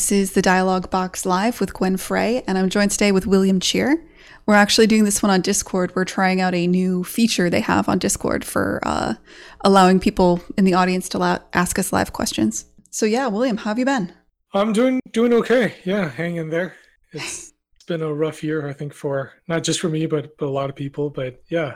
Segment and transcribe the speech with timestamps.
[0.00, 3.60] This is the Dialogue Box Live with Gwen Frey, and I'm joined today with William
[3.60, 4.02] Chyr.
[4.46, 5.94] We're actually doing this one on Discord.
[5.94, 9.16] We're trying out a new feature they have on Discord for uh,
[9.60, 12.64] allowing people in the audience to ask us live questions.
[12.88, 14.10] So yeah, William, how have you been?
[14.54, 15.74] I'm doing doing okay.
[15.84, 16.76] Yeah, hanging in there.
[17.12, 20.46] It's it's been a rough year, I think, for not just for me, but but
[20.46, 21.10] a lot of people.
[21.10, 21.74] But yeah,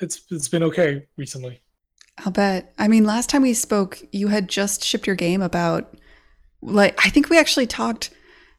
[0.00, 1.62] it's it's been okay recently.
[2.18, 2.72] I'll bet.
[2.78, 5.96] I mean, last time we spoke, you had just shipped your game about
[6.66, 8.10] like I think we actually talked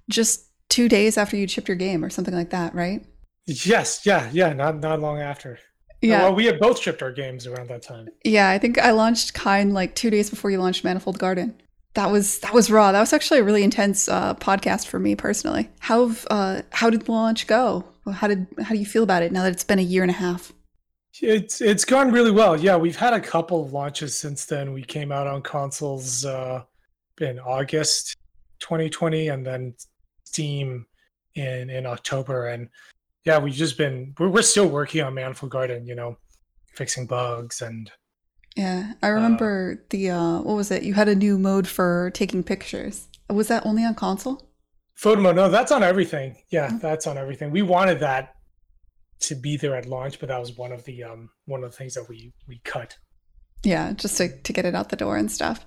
[0.10, 3.06] just two days after you'd shipped your game or something like that, right?
[3.46, 4.54] Yes, yeah, yeah.
[4.54, 5.60] Not not long after.
[6.02, 6.24] Yeah.
[6.24, 8.08] Well, we had both shipped our games around that time.
[8.24, 11.60] Yeah, I think I launched Kine like two days before you launched Manifold Garden.
[11.96, 12.92] That was that was raw.
[12.92, 15.70] That was actually a really intense uh, podcast for me personally.
[15.80, 17.86] How uh, how did the launch go?
[18.12, 20.12] How did how do you feel about it now that it's been a year and
[20.12, 20.54] a half?
[21.22, 22.60] It's it's gone really well.
[22.60, 24.74] Yeah, we've had a couple of launches since then.
[24.74, 26.64] We came out on consoles uh,
[27.22, 28.16] in August
[28.60, 29.74] 2020, and then
[30.24, 30.86] Steam
[31.36, 32.48] in in October.
[32.48, 32.70] And
[33.26, 35.86] yeah, we've just been we're, we're still working on Manifold Garden.
[35.86, 36.18] You know,
[36.74, 37.92] fixing bugs and
[38.56, 40.84] Yeah, I remember the uh, what was it?
[40.84, 43.08] You had a new mode for taking pictures.
[43.30, 44.44] Was that only on console?
[44.96, 45.36] photo mode.
[45.36, 46.36] No, that's on everything.
[46.50, 46.80] Yeah, Oh.
[46.80, 47.52] that's on everything.
[47.52, 48.34] We wanted that
[49.20, 51.78] to be there at launch, but that was one of the um one of the
[51.78, 52.98] things that we we cut.
[53.64, 55.67] Yeah, just to, to get it out the door and stuff.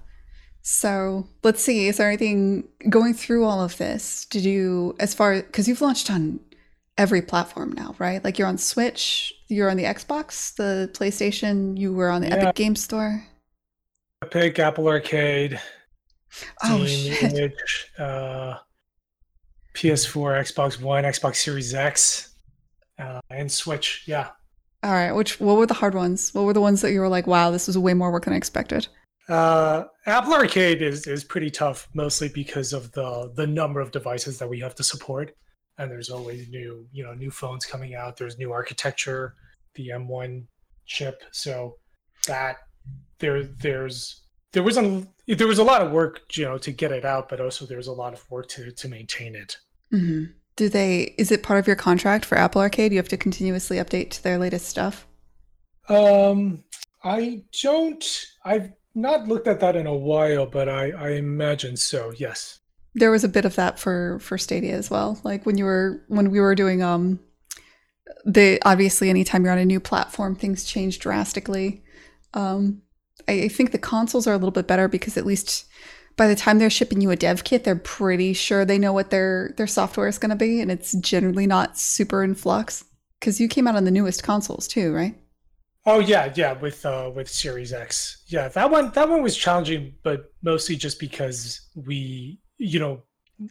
[0.62, 1.88] So let's see.
[1.88, 4.26] Is there anything going through all of this?
[4.26, 6.40] Did you, as far because you've launched on
[6.98, 8.22] every platform now, right?
[8.22, 12.36] Like you're on Switch, you're on the Xbox, the PlayStation, you were on the Yeah.
[12.36, 13.24] Epic Game Store.
[14.22, 15.58] Epic, Apple Arcade,
[16.62, 17.50] Oh Steam,
[17.98, 18.56] uh,
[19.74, 22.34] PS4, Xbox One, Xbox Series X,
[22.98, 24.02] uh, and Switch.
[24.06, 24.28] Yeah.
[24.82, 25.12] All right.
[25.12, 26.34] Which what were the hard ones?
[26.34, 28.34] What were the ones that you were like, wow, this was way more work than
[28.34, 28.88] I expected?
[29.30, 34.38] Uh, Apple Arcade is, is pretty tough, mostly because of the the number of devices
[34.40, 35.36] that we have to support,
[35.78, 38.16] and there's always new you know new phones coming out.
[38.16, 39.36] There's new architecture,
[39.76, 40.46] the M1
[40.84, 41.76] chip, so
[42.26, 42.56] that
[43.20, 46.90] there there's there was a there was a lot of work you know to get
[46.90, 49.58] it out, but also there's a lot of work to to maintain it.
[49.92, 50.24] hmm
[50.56, 51.14] Do they?
[51.18, 52.90] Is it part of your contract for Apple Arcade?
[52.90, 55.06] You have to continuously update to their latest stuff.
[55.88, 56.64] Um,
[57.04, 58.04] I don't.
[58.44, 62.12] I've not looked at that in a while, but I I imagine so.
[62.16, 62.58] Yes.
[62.94, 65.20] There was a bit of that for for Stadia as well.
[65.22, 67.20] Like when you were when we were doing um
[68.24, 71.82] the obviously anytime you're on a new platform, things change drastically.
[72.34, 72.82] Um
[73.28, 75.66] I, I think the consoles are a little bit better because at least
[76.16, 79.10] by the time they're shipping you a dev kit, they're pretty sure they know what
[79.10, 82.84] their their software is going to be, and it's generally not super in flux.
[83.18, 85.14] Because you came out on the newest consoles too, right?
[85.86, 88.24] Oh yeah, yeah, with uh with Series X.
[88.26, 93.02] Yeah, that one that one was challenging, but mostly just because we you know,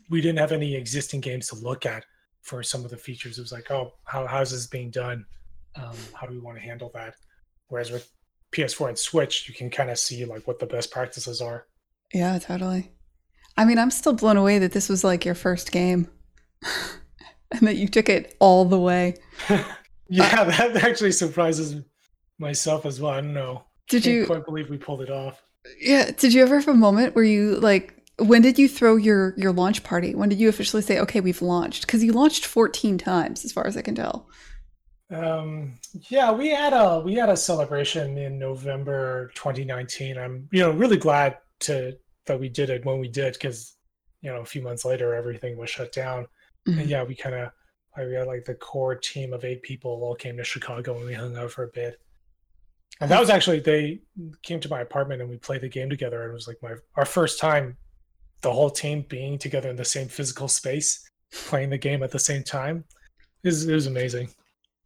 [0.09, 2.05] we didn't have any existing games to look at
[2.41, 3.37] for some of the features.
[3.37, 5.25] It was like, oh, how how's this being done?
[5.75, 7.15] Um, how do we want to handle that?
[7.67, 8.11] Whereas with
[8.51, 11.65] PS4 and Switch, you can kind of see like what the best practices are.
[12.13, 12.91] Yeah, totally.
[13.57, 16.07] I mean, I'm still blown away that this was like your first game
[17.51, 19.15] and that you took it all the way.
[20.09, 21.75] yeah, that actually surprises
[22.39, 23.13] myself as well.
[23.13, 23.63] I don't know.
[23.89, 25.43] Did Can't you quite believe we pulled it off?
[25.79, 29.33] Yeah, did you ever have a moment where you like when did you throw your
[29.37, 30.15] your launch party?
[30.15, 31.87] When did you officially say, "Okay, we've launched"?
[31.87, 34.29] Cuz you launched 14 times as far as I can tell.
[35.11, 35.79] Um,
[36.09, 40.17] yeah, we had a we had a celebration in November 2019.
[40.17, 43.75] I'm you know really glad to that we did it when we did because
[44.21, 46.27] you know a few months later everything was shut down.
[46.67, 46.81] Mhm.
[46.81, 47.51] And yeah, we kind of
[47.97, 51.13] we had like the core team of eight people all came to Chicago and we
[51.13, 51.99] hung out for a bit.
[53.01, 53.99] And that was actually they
[54.43, 56.21] came to my apartment and we played the game together.
[56.23, 57.77] And it was like my our first time,
[58.41, 62.19] the whole team being together in the same physical space, playing the game at the
[62.19, 62.83] same time.
[63.43, 64.29] It was, it was amazing.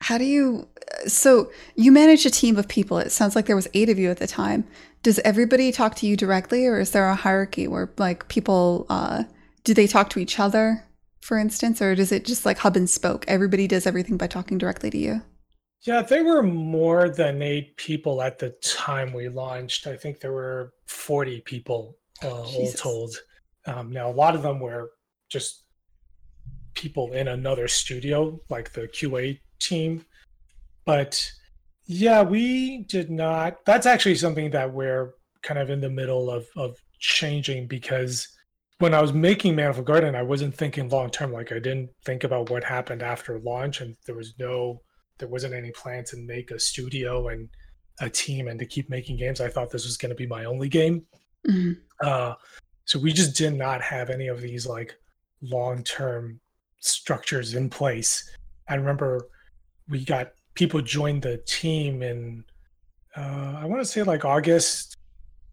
[0.01, 0.67] How do you
[1.07, 2.99] so you manage a team of people.
[2.99, 4.65] It sounds like there was 8 of you at the time.
[5.01, 9.23] Does everybody talk to you directly or is there a hierarchy where like people uh
[9.63, 10.83] do they talk to each other
[11.21, 13.25] for instance or does it just like hub and spoke?
[13.27, 15.21] Everybody does everything by talking directly to you.
[15.83, 19.85] Yeah, there were more than eight people at the time we launched.
[19.85, 23.15] I think there were 40 people uh, all told.
[23.65, 24.91] Um, now, a lot of them were
[25.29, 25.63] just
[26.73, 30.05] people in another studio, like the QA team.
[30.85, 31.29] But
[31.85, 33.65] yeah, we did not.
[33.65, 38.29] That's actually something that we're kind of in the middle of, of changing because
[38.79, 41.33] when I was making Manifold Garden, I wasn't thinking long term.
[41.33, 44.81] Like, I didn't think about what happened after launch, and there was no
[45.19, 47.49] there wasn't any plan to make a studio and
[48.01, 49.39] a team and to keep making games.
[49.39, 51.05] I thought this was going to be my only game.
[51.47, 51.79] Mhm.
[52.01, 52.35] Uh,
[52.85, 54.93] So we just did not have any of these like
[55.41, 56.41] long term
[56.81, 58.29] structures in place.
[58.67, 59.29] I remember
[59.87, 62.43] we got people joined the team in
[63.15, 64.97] uh, I want to say like August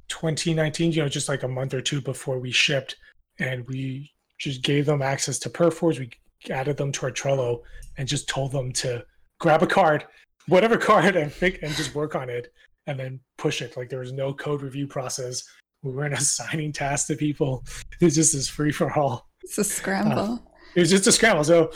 [0.08, 2.96] 2019, you know, just like a month or two before we shipped,
[3.38, 5.98] and we just gave them access to Perforce.
[5.98, 6.10] We
[6.50, 7.60] added them to our Trello
[7.96, 9.04] and just told them to
[9.40, 10.06] grab a card,
[10.46, 12.52] whatever card, and pick and just work on it,
[12.86, 13.76] and then push it.
[13.76, 15.42] Like there was no code review process.
[15.82, 17.64] We weren't assigning tasks to people.
[18.00, 19.26] It's just this free for all.
[19.42, 20.18] It's a scramble.
[20.18, 20.38] Uh,
[20.76, 21.42] it was just a scramble.
[21.42, 21.72] So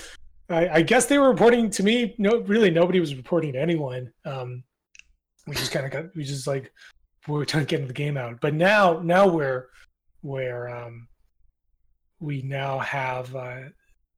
[0.48, 2.14] I, I, guess they were reporting to me.
[2.18, 4.12] No, really, nobody was reporting to anyone.
[4.24, 4.62] Um,
[5.46, 6.72] we just kind of got we just like
[7.26, 8.40] we were trying to get the game out.
[8.40, 9.68] But now now we're
[10.20, 11.08] where um,
[12.20, 13.60] we now have uh,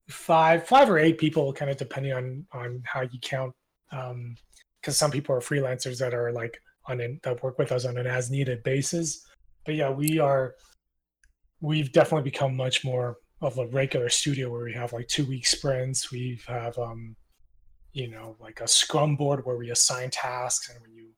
[0.08, 3.54] five five or eight people, kind of depending on on how you count.
[3.92, 4.36] um
[4.80, 7.98] Because some people are freelancers that are like on an, that work with us on
[7.98, 9.26] an as needed basis.
[9.64, 10.54] But yeah, we are
[11.60, 15.46] we've definitely become much more of a regular studio where we have like two week
[15.46, 16.10] sprints.
[16.10, 17.16] We have um,
[17.92, 21.08] you know, like a scrum board where we assign tasks and when you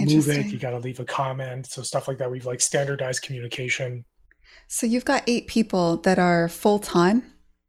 [0.00, 1.66] move it, you got to leave a comment.
[1.66, 2.30] So stuff like that.
[2.30, 4.04] We've like standardized communication.
[4.68, 7.22] So you've got eight people that are full time.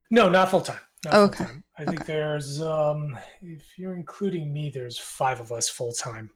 [0.10, 0.80] No, not full time.
[1.12, 1.38] Oh, okay.
[1.46, 1.64] Full-time.
[1.78, 6.32] I think there's um if you're including me, there's five of us full time.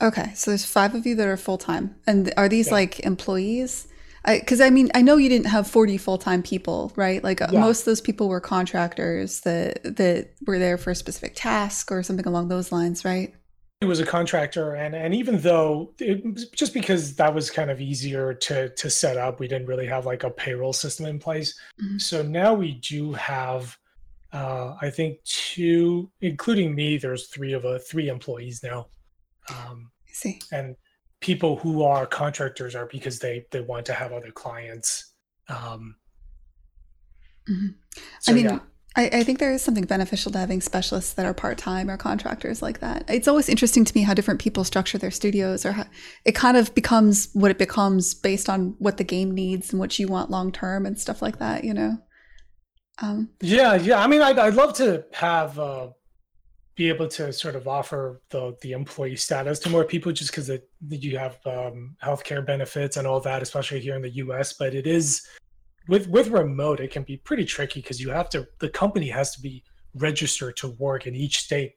[0.00, 2.74] Okay, so there's five of you that are full time, and are these yeah.
[2.74, 3.88] like employees?
[4.24, 7.22] Because I, I, mean, I know you didn't have 40 full time people, right?
[7.22, 7.60] Like uh, yeah.
[7.60, 12.02] most of those people were contractors that that were there for a specific task or
[12.02, 13.34] something along those lines, right?
[13.86, 18.32] Was a contractor, and and even though it, just because that was kind of easier
[18.34, 21.58] to to set up, we didn't really have like a payroll system in place.
[21.82, 21.98] Mm-hmm.
[21.98, 23.76] So now we do have,
[24.32, 26.96] uh, I think two, including me.
[26.96, 28.86] There's three of a uh, three employees now.
[29.50, 30.40] Um, I see.
[30.52, 30.76] And
[31.20, 35.12] people who are contractors are because they they want to have other clients.
[35.48, 35.96] Um,
[37.48, 37.68] mm-hmm.
[38.20, 38.44] so, I mean.
[38.44, 38.58] Yeah
[38.96, 41.96] I, I, think there is something beneficial to having specialists that are part time or
[41.96, 43.04] contractors like that.
[43.08, 45.84] It's always interesting to me how different people structure their studios, or how
[46.24, 49.98] it kind of becomes what it becomes based on what the game needs and what
[49.98, 51.64] you want long term and stuff like that.
[51.64, 51.98] You know.
[53.00, 54.02] Um, yeah, yeah.
[54.02, 55.88] I mean, I'd, I'd love to have uh,
[56.74, 60.50] be able to sort of offer the the employee status to more people, just because
[60.88, 64.52] you have um, healthcare benefits and all that, especially here in the U.S.
[64.52, 65.26] But it is
[65.88, 69.34] with with remote it can be pretty tricky because you have to the company has
[69.34, 69.62] to be
[69.94, 71.74] registered to work in each state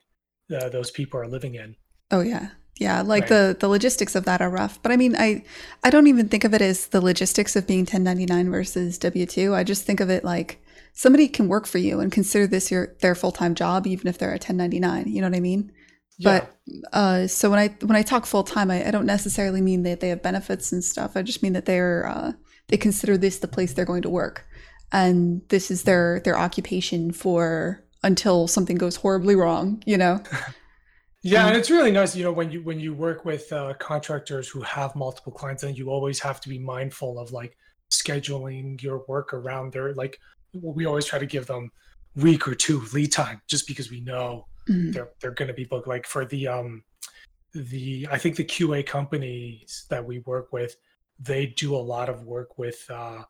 [0.54, 1.76] uh, those people are living in.
[2.12, 2.50] Oh yeah.
[2.80, 3.30] Yeah like right.
[3.30, 4.82] the the logistics of that are rough.
[4.82, 5.44] But i mean i
[5.84, 9.64] i don't even think of it as the logistics of being 1099 versus w2 i
[9.64, 10.62] just think of it like
[10.94, 14.30] somebody can work for you and consider this your their full-time job even if they're
[14.30, 15.72] a 1099 you know what i mean?
[16.18, 16.40] Yeah.
[16.40, 20.00] but uh so when i when i talk full-time I, I don't necessarily mean that
[20.02, 21.16] they have benefits and stuff.
[21.16, 22.34] I just mean that they're uh
[22.68, 24.48] they consider this the place they're going to work.
[24.92, 30.22] And this is their their occupation for until something goes horribly wrong you know?
[31.24, 33.74] Yeah um, and it's really nice you know when you when you work with uh,
[33.80, 37.58] contractors who have multiple clients and you always have to be mindful of like
[37.90, 40.20] scheduling your work around their like
[40.54, 41.72] we always try to give them
[42.16, 44.92] week or two lead time just because we know mm-hmm.
[44.92, 45.88] they're they're going to be booked.
[45.88, 46.84] Like for the um
[47.56, 50.76] the i think the qa companies that we work with
[51.20, 53.24] they do a lot of work with uh,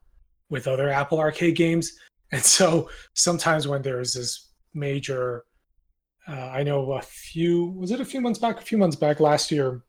[0.50, 1.94] with other Apple Arcade games,
[2.32, 5.46] and so sometimes when there's this major,
[6.28, 9.20] uh, I know a few was it a few months back, a few months back
[9.20, 9.84] last year,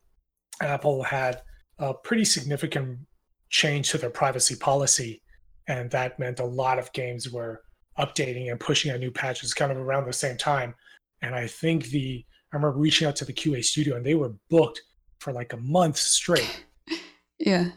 [0.61, 1.41] Apple had
[1.79, 2.99] a pretty significant
[3.49, 5.21] change to their privacy policy,
[5.67, 7.61] and that meant a lot of games were
[7.99, 10.73] updating and pushing out new patches kind of around the same time.
[11.21, 14.33] And I think the I remember reaching out to the QA studio and they were
[14.49, 14.81] booked
[15.19, 16.65] for like a month straight.
[17.39, 17.69] Yeah.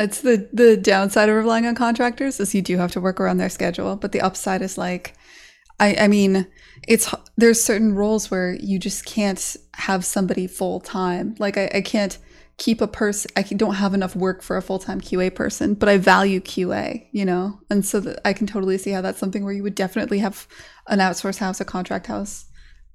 [0.00, 3.36] It's the the downside of relying on contractors is you do have to work around
[3.36, 5.14] their schedule, but the upside is like
[5.78, 6.46] I, I mean,
[6.86, 11.34] it's there's certain roles where you just can't have somebody full time.
[11.38, 12.18] Like I, I can't
[12.58, 13.30] keep a person.
[13.36, 17.06] I don't have enough work for a full time QA person, but I value QA,
[17.12, 19.74] you know, and so that I can totally see how that's something where you would
[19.74, 20.46] definitely have
[20.86, 22.46] an outsource house, a contract house.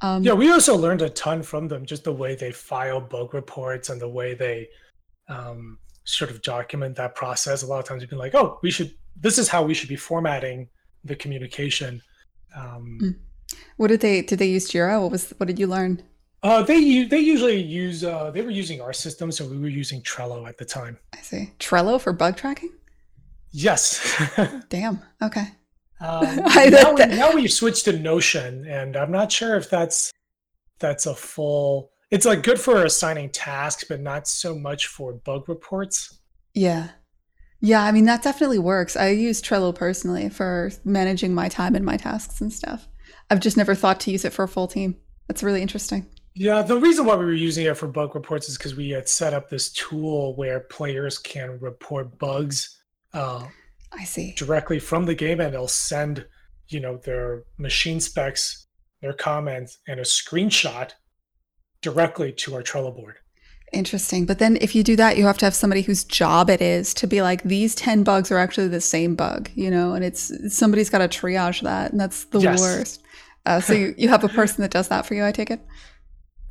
[0.02, 3.34] Um, yeah, we also learned a ton from them, just the way they file bug
[3.34, 4.68] reports and the way they
[5.28, 7.64] um, sort of document that process.
[7.64, 9.90] A lot of times you've been like, oh, we should, this is how we should
[9.90, 10.70] be formatting
[11.04, 12.02] the communication.
[12.56, 13.10] Um, hmm.
[13.78, 15.02] what did they, did they use Jira?
[15.02, 16.02] What was, what did you learn?
[16.44, 20.00] Uh, they they usually use uh, they were using our system, so we were using
[20.04, 20.96] Trello at the time.
[21.12, 22.70] I see Trello for bug tracking.
[23.50, 24.22] Yes.
[24.70, 25.02] Damn.
[25.24, 25.48] Okay.
[26.02, 30.12] Um, now, we, now we switched to Notion, and I'm not sure if that's
[30.78, 35.50] that's a full it's like good for assigning tasks, but not so much for bug
[35.50, 36.20] reports.
[36.54, 36.90] Yeah.
[37.62, 38.96] Yeah, I mean that definitely works.
[38.96, 42.88] I use Trello personally for managing my time and my tasks and stuff.
[43.30, 44.98] I've just never thought to use it for a full team.
[45.28, 46.06] That's really interesting.
[46.36, 49.08] Yeah, the reason why we were using it for bug reports is because we had
[49.08, 52.78] set up this tool where players can report bugs.
[53.14, 53.48] Uh,
[53.94, 56.26] I see directly from the game, and they'll send,
[56.68, 58.68] you know, their machine specs,
[59.02, 60.92] their comments, and a screenshot
[61.86, 63.16] directly to our Trello board.
[63.72, 64.26] Interesting.
[64.26, 66.94] But then if you do that, you have to have somebody whose job it is
[66.96, 70.32] to be like, these 10 bugs are actually the same bug, you know, and it's
[70.56, 71.92] somebody's got to triage that.
[71.92, 72.60] And that's the yes.
[72.60, 73.04] worst.
[73.46, 75.62] Uh, so you, you have a person that does that for you, I take it?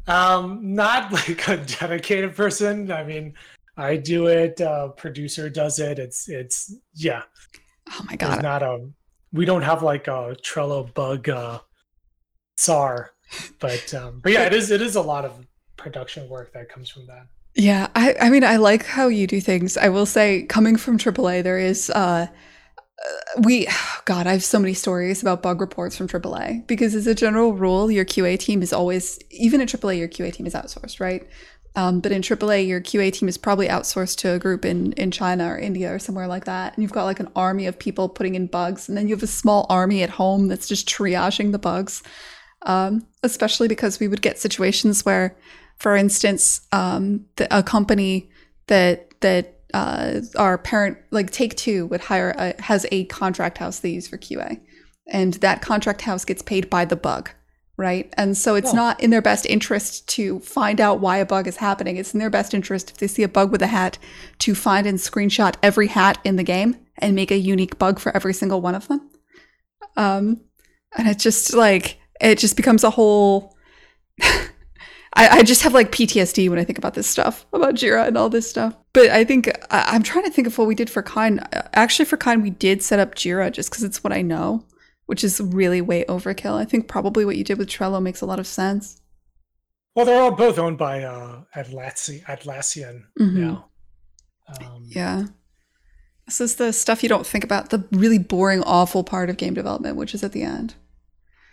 [0.07, 2.93] Um, not like a dedicated person.
[2.93, 3.35] I mean,
[3.77, 4.61] I do it.
[4.61, 5.99] Uh, producer does it.
[5.99, 7.23] It's it's yeah.
[7.91, 8.35] Oh my god!
[8.35, 8.87] It's not a.
[9.33, 11.59] We don't have like a Trello bug uh,
[12.59, 13.14] czar,
[13.59, 16.89] but um, but yeah, it is it is a lot of production work that comes
[16.91, 17.27] from that.
[17.55, 19.77] Yeah, I I mean I like how you do things.
[19.77, 22.27] I will say, coming from AAA, there is uh
[23.41, 23.67] we
[24.05, 27.53] god i have so many stories about bug reports from aaa because as a general
[27.55, 31.29] rule your qa team is always even in aaa your qa team is outsourced right
[31.77, 35.11] um, but in aaa your qa team is probably outsourced to a group in, in
[35.11, 38.09] china or india or somewhere like that and you've got like an army of people
[38.09, 41.53] putting in bugs and then you have a small army at home that's just triaging
[41.53, 42.03] the bugs
[42.65, 45.37] um, especially because we would get situations where
[45.77, 48.31] for instance um, the, a company
[48.67, 53.81] that that uh, our parent like take two would hire a, has a contract house
[53.81, 54.61] they use for qa
[55.09, 57.31] and that contract house gets paid by the bug
[57.77, 58.13] right?
[58.17, 58.77] And so it's oh.
[58.77, 61.97] not in their best interest to find out why a bug is happening.
[61.97, 63.99] It's in their best interest if they see a bug with a hat
[64.41, 68.15] to find and screenshot every hat in the game and make a unique bug for
[68.15, 69.11] every single one of them.
[69.97, 70.41] Um
[70.97, 71.99] and it's just like
[72.31, 73.57] it just becomes a whole
[75.17, 78.19] I, I, just have like PTSD when I think about this stuff, about Jira and
[78.19, 78.77] all this stuff.
[78.93, 81.41] But I think I, am trying to think of what we did for Kine.
[81.73, 84.65] Actually, for Kine, we did set up Jira just because it's what I know,
[85.07, 86.55] which is really way overkill.
[86.55, 89.01] I think probably what you did with Trello makes a lot of sense.
[89.95, 93.41] Well, they're all both owned by uh, Atlassian, Atlassian mm-hmm.
[93.41, 93.69] now.
[94.49, 95.27] Um, yeah.
[96.27, 99.55] This is the stuff you don't think about, the really boring, awful part of game
[99.55, 100.75] development, which is at the end,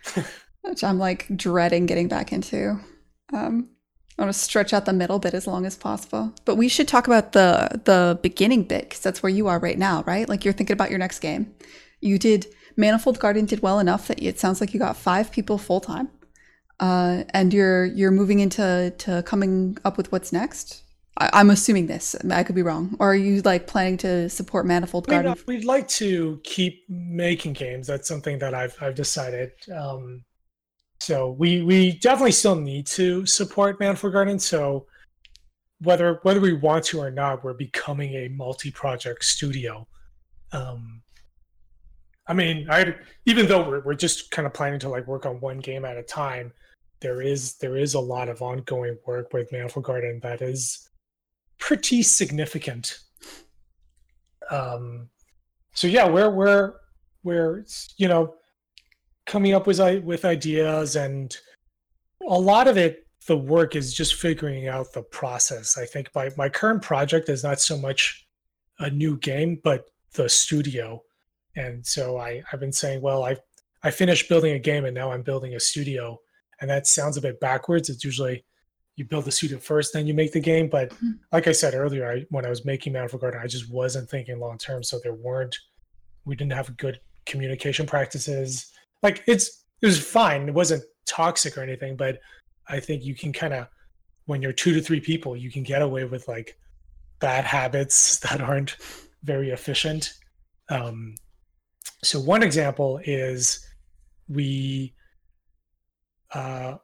[0.62, 2.80] which I'm like dreading getting back into.
[3.32, 3.68] Um,
[4.18, 6.34] I want to stretch out the middle bit as long as possible.
[6.44, 9.78] But we should talk about the the beginning bit because that's where you are right
[9.78, 10.28] now, right?
[10.28, 11.54] Like you're thinking about your next game.
[12.00, 15.58] You did Manifold Garden did well enough that it sounds like you got five people
[15.58, 16.10] full time,
[16.80, 20.82] uh, and you're you're moving into to coming up with what's next.
[21.18, 22.16] I, am assuming this.
[22.30, 22.96] I could be wrong.
[22.98, 25.34] Or are you like planning to support Manifold Garden?
[25.46, 27.86] We'd, we'd like to keep making games.
[27.86, 29.52] That's something that I've I've decided.
[29.74, 30.24] Um,
[31.02, 34.38] so we we definitely still need to support Manifold Garden.
[34.38, 34.86] So
[35.80, 39.88] whether whether we want to or not, we're becoming a multi-project studio.
[40.52, 41.02] Um,
[42.28, 42.94] I mean, I
[43.26, 45.96] even though we're we're just kind of planning to like work on one game at
[45.96, 46.52] a time,
[47.00, 50.88] there is there is a lot of ongoing work with Manifold Garden that is
[51.58, 53.00] pretty significant.
[54.52, 55.08] Um,
[55.74, 56.74] so yeah, we're we're
[57.24, 57.66] we're
[57.96, 58.36] you know
[59.26, 61.36] coming up with with ideas and
[62.28, 65.78] a lot of it the work is just figuring out the process.
[65.78, 68.26] I think my, my current project is not so much
[68.80, 71.02] a new game but the studio.
[71.56, 73.36] And so i i've been saying well i
[73.82, 76.18] i finished building a game and now i'm building a studio.
[76.60, 77.88] And that sounds a bit backwards.
[77.88, 78.44] It's usually
[78.96, 80.68] you build the studio first then you make the game.
[80.68, 81.12] But mm-hmm.
[81.30, 84.40] like i said earlier I, when i was making manifold garden i just wasn't thinking
[84.40, 84.82] long term.
[84.82, 85.56] So there weren't
[86.24, 88.71] we didn't have good communication practices
[89.02, 90.48] like it's it was fine.
[90.48, 92.20] It wasn't toxic or anything, but
[92.68, 93.68] I think you can kind of
[94.26, 96.58] when you're two to three people, you can get away with like
[97.18, 98.76] bad habits that aren't
[99.24, 100.14] very efficient.
[100.68, 101.14] Um,
[102.02, 103.66] so one example is
[104.28, 104.94] we
[106.32, 106.76] uh,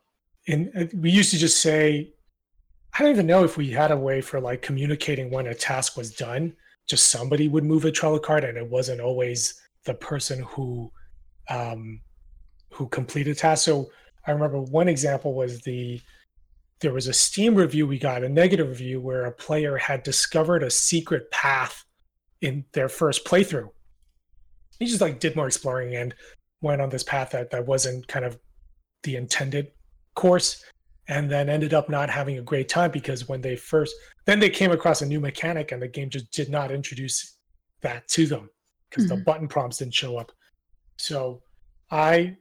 [0.47, 2.13] in uh, we used to just say
[2.95, 5.97] I don't even know if we had a way for like communicating when a task
[5.97, 6.55] was done.
[6.89, 10.91] Just somebody would move a Trello card, and it wasn't always the person who
[11.49, 12.01] um,
[12.79, 13.65] who completed tasks.
[13.65, 13.91] So
[14.25, 16.01] I remember one example was the
[16.81, 20.63] there was a Steam review we got, a negative review where a player had discovered
[20.63, 21.85] a secret path
[22.41, 23.69] in their first playthrough.
[24.79, 26.15] He just like did more exploring and
[26.61, 28.39] went on this path that, that wasn't kind of
[29.03, 29.73] the intended
[30.15, 30.65] course
[31.09, 33.95] and then ended up not having a great time because when they first
[34.25, 37.39] then they came across a new mechanic and the game just did not introduce
[37.81, 38.51] that to them
[38.91, 39.17] because mm-hmm.
[39.17, 40.33] the button prompts didn't show up
[40.97, 41.41] so
[41.93, 42.37] i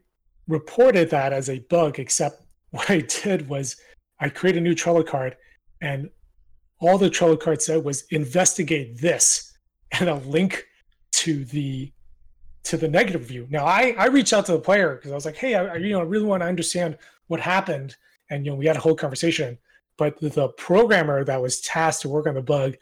[0.47, 3.77] reported that as a bug, except what I did was
[4.19, 5.37] I created a new Trello card
[5.81, 6.09] and
[6.79, 9.47] all the Trello card said was investigate this.
[9.99, 10.65] and a link
[11.11, 11.91] to the
[12.63, 13.47] to the negative review.
[13.49, 15.91] Now I I reached out to the player because I was like, hey, I you
[15.91, 17.95] know I really want to understand what happened,
[18.29, 19.57] and you know we had a whole conversation.
[19.97, 22.75] But the programmer that was tasked to work on the bug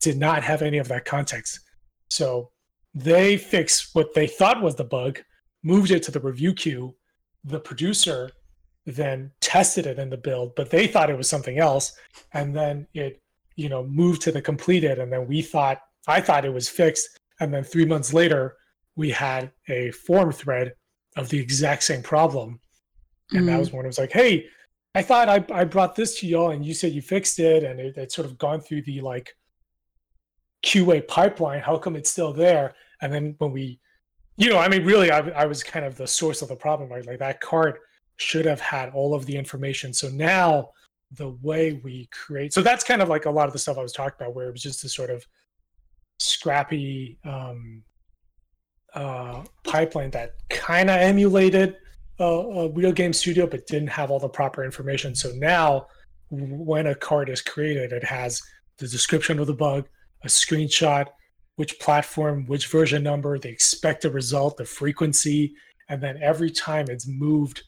[0.00, 1.60] did not have any of that context.
[2.10, 2.50] So
[2.94, 5.20] they fixed what they thought was the bug,
[5.62, 6.94] moved it to the review queue.
[7.44, 8.30] The producer
[8.86, 11.92] then tested it in the build, but they thought it was something else,
[12.32, 13.20] and then it
[13.56, 17.18] you know moved to the completed, and then we thought I thought it was fixed,
[17.40, 18.56] and then three months later
[18.96, 20.74] we had a forum thread
[21.16, 22.60] of the exact same problem,
[23.32, 23.46] and mm.
[23.46, 24.46] that was when it was like, hey,
[24.94, 27.78] I thought I, I brought this to y'all, and you said you fixed it, and
[27.78, 29.34] it, it's sort of gone through the like
[30.64, 31.60] QA pipeline.
[31.60, 32.74] How come it's still there?
[33.00, 33.80] And then when we,
[34.38, 36.88] you know, I mean, really, I, I was kind of the source of the problem,
[36.88, 37.04] right?
[37.04, 37.78] Like that card
[38.18, 39.92] should have had all of the information.
[39.92, 40.70] So now
[41.12, 43.82] the way we create, so that's kind of like a lot of the stuff I
[43.82, 45.26] was talking about, where it was just this sort of
[46.20, 47.82] scrappy um,
[48.94, 51.76] uh, pipeline that kind of emulated
[52.20, 55.16] a, a real game studio, but didn't have all the proper information.
[55.16, 55.88] So now,
[56.30, 58.40] when a card is created, it has
[58.78, 59.88] the description of the bug,
[60.22, 61.06] a screenshot,
[61.58, 65.52] which platform, which version number, the expected result, the frequency,
[65.88, 67.64] and then every time it's moved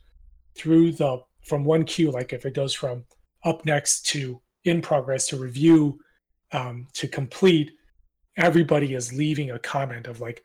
[0.54, 3.02] through the from one queue, like if it goes from
[3.44, 5.98] up next to in progress to review
[6.52, 7.72] um, to complete,
[8.36, 10.44] everybody is leaving a comment of like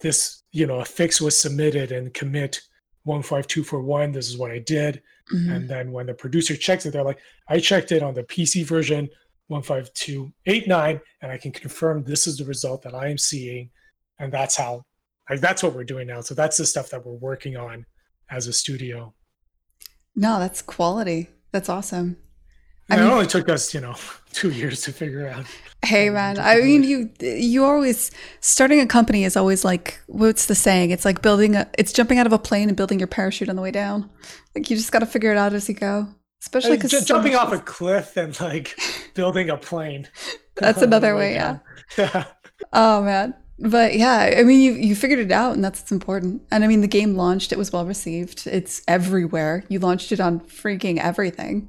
[0.00, 2.60] this, you know, a fix was submitted and commit
[3.06, 4.12] 15241.
[4.12, 5.00] This is what I did.
[5.32, 5.52] Mm-hmm.
[5.52, 8.66] And then when the producer checks it, they're like, I checked it on the PC
[8.66, 9.08] version
[9.48, 13.70] 15289, and I can confirm this is the result that I am seeing.
[14.18, 14.82] And that's how,
[15.28, 16.20] like, that's what we're doing now.
[16.20, 17.84] So that's the stuff that we're working on
[18.30, 19.12] as a studio.
[20.16, 21.28] No, that's quality.
[21.52, 22.16] That's awesome.
[22.90, 23.94] I mean, it only took us, you know,
[24.32, 25.46] two years to figure out.
[25.84, 26.38] Hey, man.
[26.38, 28.10] I mean, you you always
[28.40, 30.90] starting a company is always like what's the saying?
[30.90, 31.68] It's like building a.
[31.78, 34.10] It's jumping out of a plane and building your parachute on the way down.
[34.54, 36.08] Like you just got to figure it out as you go.
[36.42, 38.78] Especially because so jumping off a cliff and like
[39.14, 40.08] building a plane.
[40.56, 41.58] That's another way, yeah.
[41.96, 42.24] yeah.
[42.72, 43.34] Oh man.
[43.58, 46.42] But yeah, I mean you you figured it out and that's what's important.
[46.50, 48.46] And I mean the game launched, it was well received.
[48.46, 49.64] It's everywhere.
[49.68, 51.68] You launched it on freaking everything.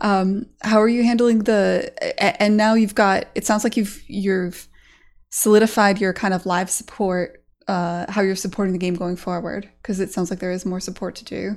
[0.00, 1.92] Um how are you handling the
[2.40, 4.68] and now you've got it sounds like you've you've
[5.30, 10.00] solidified your kind of live support uh how you're supporting the game going forward because
[10.00, 11.56] it sounds like there is more support to do.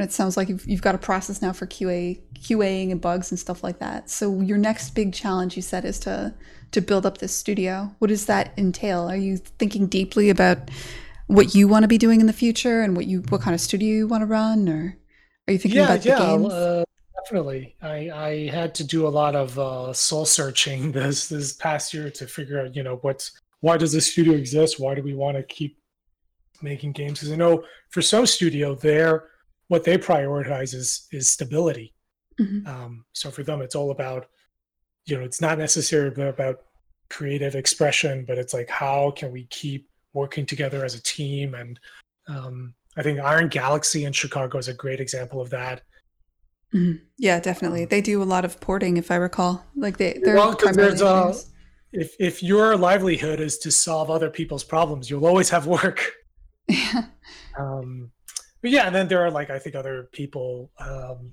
[0.00, 3.38] It sounds like you've, you've got a process now for QA, QAing and bugs and
[3.38, 4.10] stuff like that.
[4.10, 6.34] So your next big challenge, you said, is to
[6.72, 7.94] to build up this studio.
[8.00, 9.08] What does that entail?
[9.08, 10.70] Are you thinking deeply about
[11.28, 13.60] what you want to be doing in the future and what you what kind of
[13.60, 14.98] studio you want to run, or
[15.46, 16.52] are you thinking yeah, about yeah, the games?
[16.52, 16.84] Uh,
[17.22, 17.76] definitely.
[17.80, 22.10] I I had to do a lot of uh, soul searching this this past year
[22.10, 24.80] to figure out, you know, what's why does this studio exist?
[24.80, 25.78] Why do we want to keep
[26.60, 27.20] making games?
[27.20, 29.28] Because I know for some studio, they're
[29.68, 31.94] what they prioritize is is stability.
[32.40, 32.66] Mm-hmm.
[32.66, 34.26] Um, so for them, it's all about
[35.06, 36.62] you know it's not necessarily about
[37.10, 41.54] creative expression, but it's like how can we keep working together as a team?
[41.54, 41.78] And
[42.28, 45.82] um, I think Iron Galaxy in Chicago is a great example of that.
[46.72, 47.04] Mm-hmm.
[47.18, 47.84] Yeah, definitely.
[47.84, 49.64] Um, they do a lot of porting, if I recall.
[49.76, 51.34] Like they, they're well, there's a,
[51.92, 56.12] if if your livelihood is to solve other people's problems, you'll always have work.
[56.68, 57.04] Yeah.
[57.56, 58.10] Um,
[58.64, 61.30] but yeah, and then there are like I think other people, um,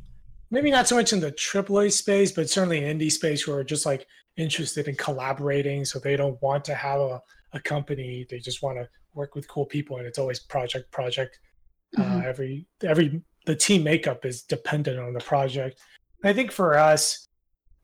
[0.50, 3.64] maybe not so much in the AAA space, but certainly in indie space who are
[3.64, 5.86] just like interested in collaborating.
[5.86, 7.22] So they don't want to have a,
[7.54, 11.40] a company; they just want to work with cool people, and it's always project project.
[11.98, 12.18] Uh, mm-hmm.
[12.18, 15.80] Uh, every every the team makeup is dependent on the project.
[16.24, 17.30] And I think for us,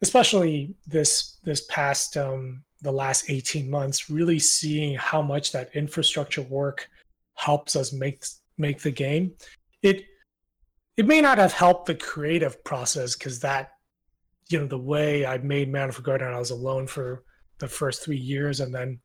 [0.02, 6.42] especially this this past um, the last 18 months really seeing how much that infrastructure
[6.42, 6.90] work
[7.36, 8.26] helps us make
[8.58, 9.34] make the game.
[9.82, 10.04] It
[10.98, 13.72] it may not have helped the creative process because that
[14.50, 17.24] you know the way I made Manifold Garden, I was alone for
[17.60, 19.00] the first three years, and then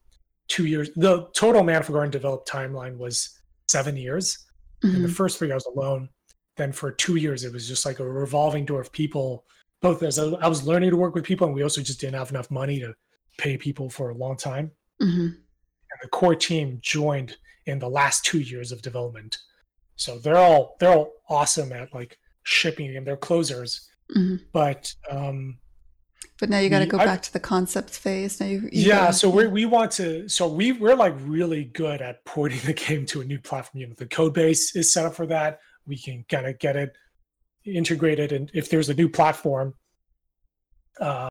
[0.48, 0.90] two years.
[0.96, 3.38] The total Manifold Garden developed timeline was
[3.68, 4.38] seven years.
[4.84, 4.96] Mm-hmm.
[4.96, 6.08] In the first three, I was alone.
[6.56, 9.44] Then for two years, it was just like a revolving door of people.
[9.80, 12.30] Both as I was learning to work with people, and we also just didn't have
[12.30, 12.94] enough money to
[13.38, 14.70] pay people for a long time.
[15.00, 15.26] Mm-hmm.
[15.26, 19.38] And the core team joined in the last two years of development.
[19.96, 23.88] So they're all they're all awesome at like shipping and they're closers.
[24.14, 24.44] Mm-hmm.
[24.52, 25.58] But um
[26.38, 28.40] but now you got to go back to the concept phase.
[28.40, 28.96] Now you, you yeah.
[28.96, 30.28] Gotta, so we we want to.
[30.28, 33.80] So we we're like really good at porting the game to a new platform.
[33.80, 35.60] You know, the code base is set up for that.
[35.86, 36.96] We can kind of get it
[37.64, 39.74] integrated, and if there's a new platform,
[41.00, 41.28] uh,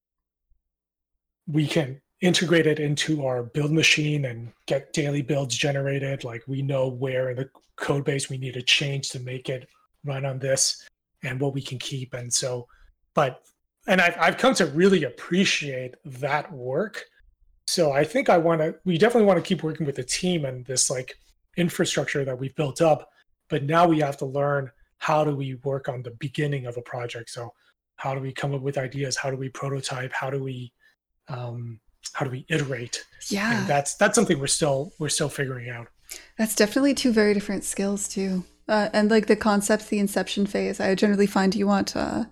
[1.46, 6.24] we can integrate it into our build machine and get daily builds generated.
[6.24, 9.68] Like we know where in the code base we need to change to make it
[10.06, 10.88] run on this
[11.24, 12.14] and what we can keep.
[12.14, 12.68] And so,
[13.16, 13.44] but,
[13.88, 17.04] and I've, I've come to really appreciate that work.
[17.66, 20.46] So I think I want to, we definitely want to keep working with the team
[20.46, 21.16] and this like
[21.58, 23.10] infrastructure that we've built up.
[23.50, 26.82] But now we have to learn how do we work on the beginning of a
[26.82, 27.32] project.
[27.32, 27.54] So
[27.96, 29.18] how do we come up with ideas?
[29.18, 30.12] How do we prototype?
[30.14, 30.72] How do we,
[31.28, 31.80] um,
[32.14, 33.06] how do we iterate?
[33.30, 33.60] Yeah.
[33.60, 35.88] and that's that's something we're still we're still figuring out.
[36.38, 38.44] That's definitely two very different skills too.
[38.68, 42.24] Uh, and like the concept the inception phase i generally find you want uh,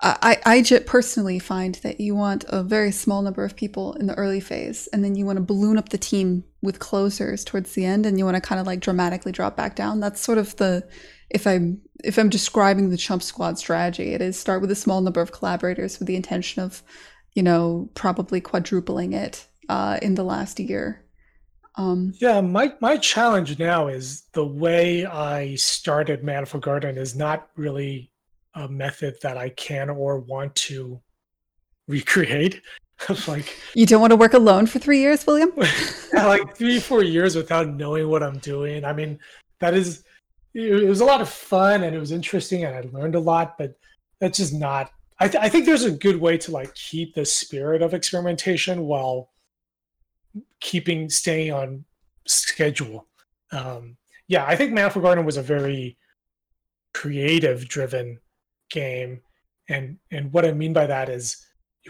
[0.00, 4.14] I, I personally find that you want a very small number of people in the
[4.14, 7.84] early phase, and then you want to balloon up the team with closers towards the
[7.84, 9.98] end, and you want to kind of like dramatically drop back down.
[9.98, 10.88] That's sort of the
[11.30, 15.00] if I'm if I'm describing the chump squad strategy, it is start with a small
[15.00, 16.82] number of collaborators with the intention of
[17.38, 21.04] you know, probably quadrupling it uh, in the last year.
[21.76, 27.50] Um, yeah, my my challenge now is the way I started Manifold Garden is not
[27.54, 28.10] really
[28.54, 31.00] a method that I can or want to
[31.86, 32.60] recreate.
[33.28, 35.52] like you don't want to work alone for three years, William.
[36.12, 38.84] yeah, like three four years without knowing what I'm doing.
[38.84, 39.20] I mean,
[39.60, 40.02] that is
[40.54, 43.56] it was a lot of fun and it was interesting and I learned a lot,
[43.58, 43.78] but
[44.18, 47.24] that's just not I, th- I think there's a good way to like keep the
[47.24, 49.30] spirit of experimentation while
[50.60, 51.84] keeping staying on
[52.26, 53.06] schedule.
[53.50, 53.96] Um,
[54.28, 55.96] yeah, I think Manifold Garden was a very
[56.94, 58.20] creative driven
[58.70, 59.20] game,
[59.68, 61.44] and and what I mean by that is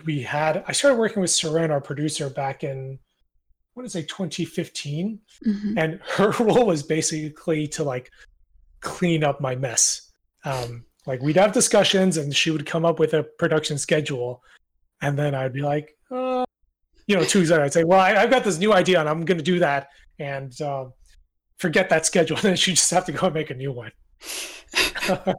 [0.04, 2.98] we had I started working with Seren, our producer, back in
[3.74, 5.78] what is it 2015, mm-hmm.
[5.78, 8.10] and her role was basically to like
[8.80, 10.10] clean up my mess.
[10.44, 14.42] Um, like we'd have discussions, and she would come up with a production schedule,
[15.00, 16.44] and then I'd be like, uh,
[17.06, 19.38] you know, two I'd say, well, I, have got this new idea, and I'm going
[19.38, 20.92] to do that, and um,
[21.56, 23.90] forget that schedule, and then she just have to go and make a new one.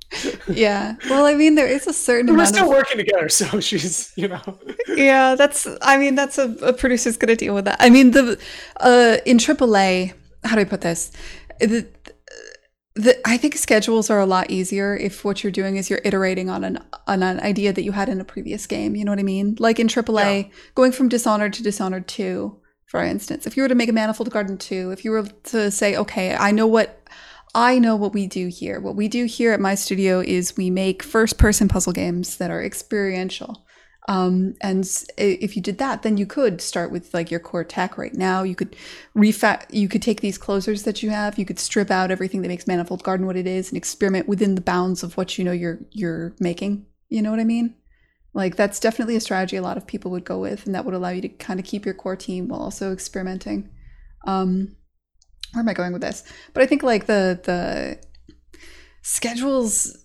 [0.48, 0.96] yeah.
[1.10, 2.36] Well, I mean, there is a certain.
[2.36, 2.70] We're still of...
[2.70, 4.42] working together, so she's, you know.
[4.88, 5.68] yeah, that's.
[5.82, 7.78] I mean, that's a, a producer's going to deal with that.
[7.80, 8.40] I mean, the
[8.80, 11.12] uh, in AAA, how do I put this?
[11.60, 11.86] The,
[13.00, 16.50] the, I think schedules are a lot easier if what you're doing is you're iterating
[16.50, 18.96] on an on an idea that you had in a previous game.
[18.96, 19.56] You know what I mean?
[19.60, 20.50] Like in AAA, yeah.
[20.76, 23.48] going from Dishonored to Dishonored 2, for instance.
[23.48, 26.36] If you were to make a Manifold Garden 2, if you were to say, okay,
[26.36, 27.08] I know what
[27.56, 28.80] I know what we do here.
[28.80, 32.52] What we do here at my studio is we make first person puzzle games that
[32.52, 33.66] are experiential.
[34.10, 37.96] Um, and if you did that, then you could start with like your core tech
[37.96, 38.42] right now.
[38.42, 38.76] You could
[39.16, 42.48] refat, you could take these closers that you have, you could strip out everything that
[42.48, 45.52] makes Manifold Garden what it is and experiment within the bounds of what you know
[45.52, 46.88] you're you're making.
[47.10, 47.76] You know what I mean?
[48.34, 50.96] Like that's definitely a strategy a lot of people would go with, and that would
[50.96, 53.70] allow you to kind of keep your core team while also experimenting.
[54.26, 54.76] Um,
[55.54, 56.24] where am I going with this?
[56.56, 58.00] But I think like the the
[59.04, 59.96] schedules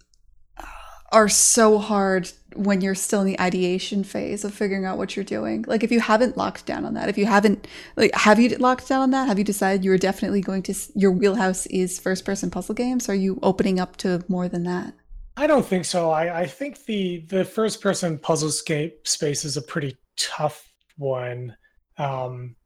[1.15, 5.25] are so hard when you're still in the ideation phase of figuring out what you're
[5.25, 5.65] doing.
[5.67, 8.89] Like if you haven't locked down on that, if you haven't like have you locked
[8.89, 9.29] down on that?
[9.29, 13.09] Have you decided you're definitely going to your wheelhouse is first person puzzle games?
[13.09, 14.93] Are you opening up to more than that?
[15.37, 16.11] I don't think so.
[16.11, 21.57] I, I think the the first person puzzle scape space is a pretty tough one.
[21.97, 22.57] Um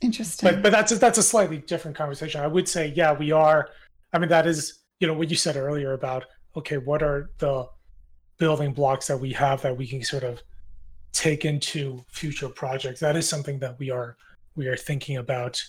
[0.00, 0.48] Interesting.
[0.48, 2.40] But but that's a, that's a slightly different conversation.
[2.40, 3.68] I would say yeah, we are
[4.14, 6.24] I mean that is you know what you said earlier about
[6.58, 7.66] okay, what are the
[8.38, 10.42] building blocks that we have that we can sort of
[11.12, 13.00] take into future projects?
[13.00, 14.16] That is something that we are
[14.56, 15.62] we are thinking about,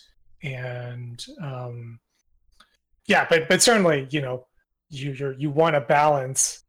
[0.43, 1.99] and um,
[3.05, 4.47] yeah, but but certainly, you know,
[4.89, 6.63] you you you want to balance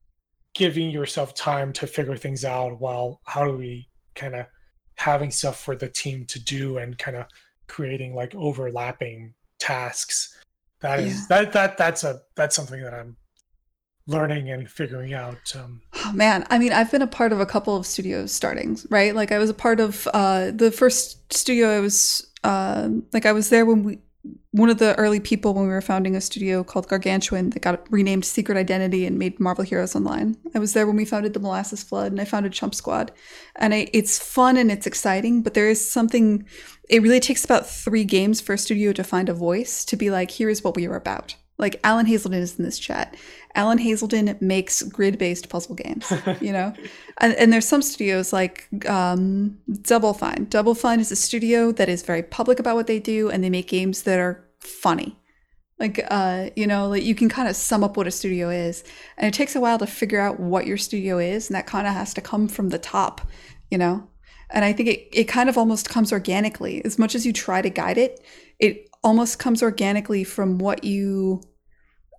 [0.55, 4.47] giving yourself time to figure things out while how do we kind of
[4.97, 7.27] having stuff for the team to do and kind of
[7.69, 10.37] creating like overlapping tasks
[10.81, 11.43] that is yeah.
[11.43, 13.17] that that that's a that's something that i'm
[14.07, 15.81] learning and figuring out um...
[16.05, 16.47] oh man.
[16.51, 19.15] I mean i've been a part of a couple of studio startings right?
[19.15, 23.33] Like i was a part of uh the first studio i was uh, like i
[23.33, 23.99] was there when we
[24.53, 27.91] one of the early people when we were founding a studio called gargantuan that got
[27.91, 30.37] renamed secret identity and made marvel heroes online.
[30.55, 33.13] I was there when we founded the molasses flood and i founded chump squad.
[33.57, 36.47] And I, it's fun and it's exciting but there is something
[36.89, 40.11] it really takes about three games for a studio to find a voice to be
[40.11, 43.17] like here is what we are about like Alan Hazelden is in this chat.
[43.55, 46.73] Alan Hazelden makes grid-based puzzle games, you know,
[47.19, 50.47] and, and, there's some studios like um, Double Fine.
[50.51, 53.51] Double Fine is a studio that is very public about what they do, and they
[53.51, 55.17] make games that are funny.
[55.79, 58.85] Like, uh, you know, like you can kind of sum up what a studio is,
[59.17, 61.87] and it takes a while to figure out what your studio is, and that kind
[61.87, 63.21] of has to come from the top,
[63.71, 64.07] you know.
[64.51, 66.85] And I think it, it kind of almost comes organically.
[66.85, 68.21] As much as you try to guide it,
[68.59, 71.41] it almost comes organically from what you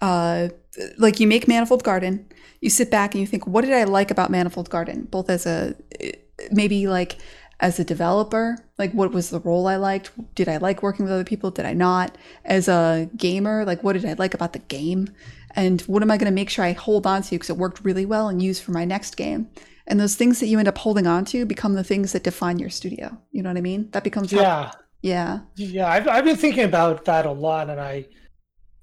[0.02, 0.50] uh
[0.98, 2.26] like you make Manifold Garden,
[2.62, 5.08] you sit back and you think, what did I like about Manifold Garden?
[5.12, 5.76] Both as a
[6.52, 7.18] maybe like
[7.60, 10.12] as a developer, like what was the role I liked?
[10.36, 11.52] Did I like working with other people?
[11.52, 12.18] Did I not?
[12.44, 15.10] As a gamer, like what did I like about the game?
[15.56, 17.84] And what am I going to make sure I hold on to because it worked
[17.84, 19.50] really well and use for my next game?
[19.86, 22.60] And those things that you end up holding on to become the things that define
[22.60, 23.18] your studio.
[23.32, 23.90] You know what I mean?
[23.92, 25.88] That becomes yeah, how, yeah, yeah.
[25.88, 28.06] I've I've been thinking about that a lot, and I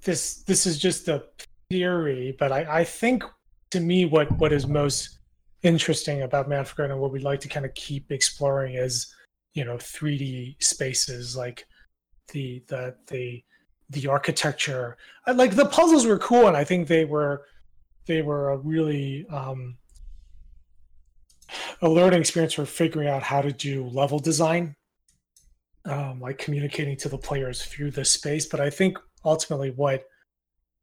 [0.03, 1.25] this this is just a
[1.71, 3.25] theory, but I I think
[3.71, 5.19] to me what what is most
[5.63, 9.13] interesting about Manifold and what we'd like to kind of keep exploring is
[9.55, 11.67] you know 3D spaces like
[12.33, 13.43] the the the
[13.91, 14.97] the architecture.
[15.27, 17.45] Like the puzzles were cool and i think they were
[18.07, 19.77] they were a really um
[21.83, 24.75] a learning experience for figuring out how to do level design
[25.85, 30.05] um like communicating to the players through the space but i think ultimately what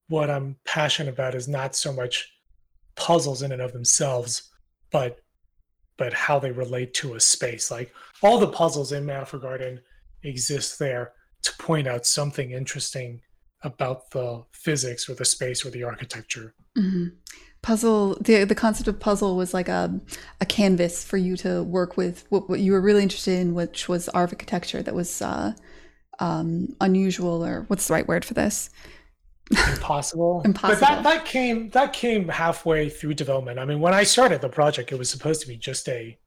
[0.07, 2.31] what i'm passionate about is not so much
[2.95, 4.51] puzzles in and of themselves
[4.91, 5.19] but
[5.97, 9.79] but how they relate to a space like all the puzzles in manifold garden
[10.23, 13.21] exist there to point out something interesting
[13.63, 16.53] about the physics or the space or the architecture.
[16.77, 17.07] Mm-hmm.
[17.61, 18.17] Puzzle.
[18.21, 19.99] The the concept of puzzle was like a
[20.39, 22.25] a canvas for you to work with.
[22.29, 25.53] What, what you were really interested in, which was architecture that was uh,
[26.19, 28.69] um, unusual, or what's the right word for this?
[29.51, 30.41] Impossible.
[30.43, 30.75] Impossible.
[30.79, 33.59] But that that came that came halfway through development.
[33.59, 36.17] I mean, when I started the project, it was supposed to be just a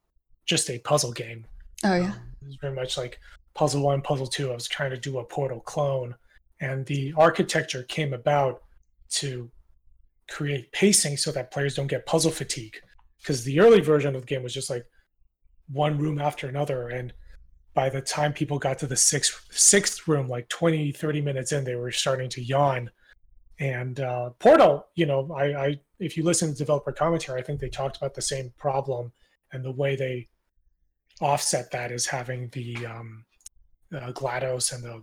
[0.47, 1.45] just a puzzle game.
[1.85, 2.13] Oh yeah.
[2.13, 3.19] Um, it was very much like
[3.59, 6.15] puzzle one, puzzle two, I was trying to do a portal clone.
[6.61, 8.63] And the architecture came about
[9.15, 9.51] to
[10.31, 12.77] create pacing so that players don't get puzzle fatigue.
[13.19, 14.87] Because the early version of the game was just like
[15.73, 16.89] one room after another.
[16.91, 17.13] And
[17.75, 21.65] by the time people got to the sixth sixth room, like 20, 30 minutes in,
[21.65, 22.91] they were starting to yawn.
[23.61, 27.61] And uh, Portal, you know, I, I if you listen to developer commentary, I think
[27.61, 29.13] they talked about the same problem
[29.53, 30.29] and the way they
[31.21, 33.25] offset that is having the um,
[33.95, 35.03] uh, GLaDOS and the,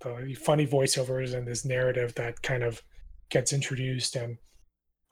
[0.00, 2.82] the funny voiceovers and this narrative that kind of
[3.30, 4.16] gets introduced.
[4.16, 4.36] And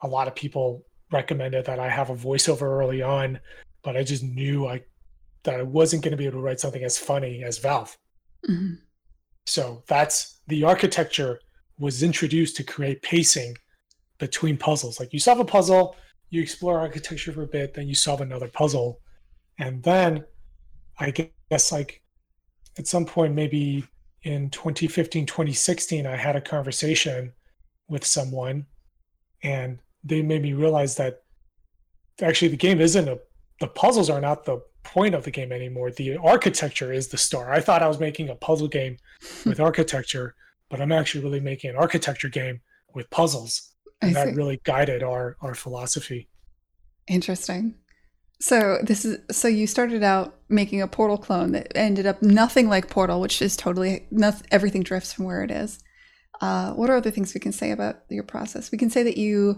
[0.03, 3.41] a lot of people recommended that I have a voiceover early on,
[3.83, 4.83] but I just knew I
[5.47, 7.97] that I wasn't going to be able to write something as funny as Valve.
[8.49, 8.75] Mm-hmm.
[9.47, 11.41] So that's the architecture
[11.79, 13.57] was introduced to create pacing
[14.19, 14.99] between puzzles.
[15.01, 15.97] Like you solve a puzzle,
[16.31, 19.01] you explore architecture for a bit, then you solve another puzzle.
[19.59, 20.25] And then
[20.99, 21.11] I
[21.51, 22.03] guess like
[22.79, 23.85] at some point, maybe
[24.23, 27.33] in 2015, 2016, I had a conversation
[27.89, 28.67] with someone
[29.43, 31.23] and they made me realize that
[32.21, 33.19] actually the game isn't a,
[33.61, 35.91] the puzzles are not the point of the game anymore.
[35.91, 37.53] The architecture is the star.
[37.53, 38.97] I thought I was making a puzzle game
[39.45, 40.35] with architecture,
[40.71, 42.61] but I'm actually really making an architecture game
[42.95, 43.73] with puzzles.
[44.03, 46.29] And that really guided our, our philosophy.
[47.09, 47.75] Interesting.
[48.41, 52.69] So this is so you started out making a Portal clone that ended up nothing
[52.69, 55.79] like Portal, which is totally nothing, everything drifts from where it is.
[56.43, 58.71] Uh, what are other things we can say about your process?
[58.71, 59.57] We can say that you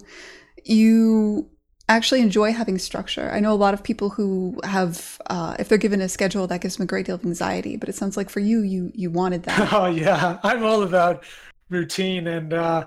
[0.64, 1.50] you
[1.96, 3.30] actually enjoy having structure.
[3.30, 6.60] I know a lot of people who have, uh, if they're given a schedule, that
[6.60, 7.76] gives them a great deal of anxiety.
[7.76, 9.72] But it sounds like for you, you you wanted that.
[9.78, 11.24] Oh yeah, I'm all about
[11.70, 12.52] routine and.
[12.52, 12.86] Uh,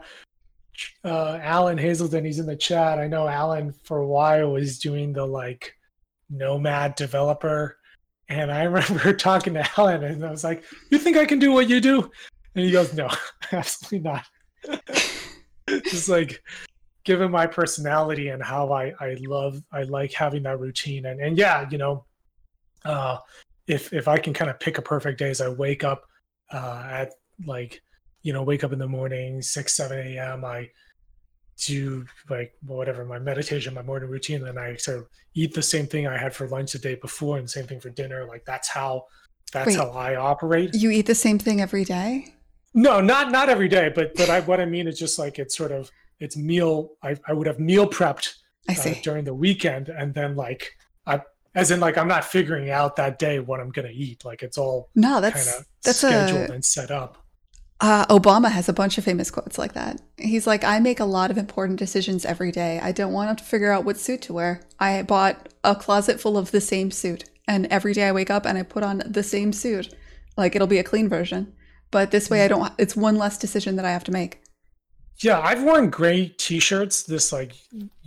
[1.03, 2.97] uh, Alan Hazelden, he's in the chat.
[2.97, 5.75] I know Alan for a while was doing the like
[6.29, 7.77] nomad developer.
[8.29, 11.51] And I remember talking to Alan and I was like, You think I can do
[11.51, 12.09] what you do?
[12.55, 13.09] And he goes, No,
[13.51, 14.25] absolutely not.
[15.67, 16.43] Just like
[17.03, 21.05] given my personality and how I, I love I like having that routine.
[21.05, 22.05] And and yeah, you know,
[22.85, 23.17] uh
[23.67, 26.05] if if I can kind of pick a perfect day as I wake up
[26.51, 27.13] uh at
[27.45, 27.81] like,
[28.21, 30.69] you know, wake up in the morning, six, seven AM, I
[31.65, 35.87] do like whatever my meditation, my morning routine, and I sort of eat the same
[35.87, 38.25] thing I had for lunch the day before, and same thing for dinner.
[38.25, 39.05] Like that's how
[39.51, 40.73] that's Wait, how I operate.
[40.73, 42.33] You eat the same thing every day?
[42.73, 45.55] No, not not every day, but but I what I mean is just like it's
[45.55, 46.91] sort of it's meal.
[47.03, 48.35] I I would have meal prepped
[48.69, 48.91] I see.
[48.91, 50.71] Uh, during the weekend, and then like
[51.05, 51.21] I
[51.55, 54.23] as in like I'm not figuring out that day what I'm gonna eat.
[54.23, 57.17] Like it's all no, that's that's scheduled a, and set up.
[57.79, 59.99] Uh, Obama has a bunch of famous quotes like that.
[60.17, 62.79] He's like, I make a lot of important decisions every day.
[62.79, 64.61] I don't want to figure out what suit to wear.
[64.79, 68.45] I bought a closet full of the same suit, and every day I wake up
[68.45, 69.93] and I put on the same suit.
[70.37, 71.53] Like it'll be a clean version,
[71.89, 72.71] but this way I don't.
[72.77, 74.41] It's one less decision that I have to make.
[75.19, 77.03] Yeah, I've worn gray T-shirts.
[77.03, 77.53] This like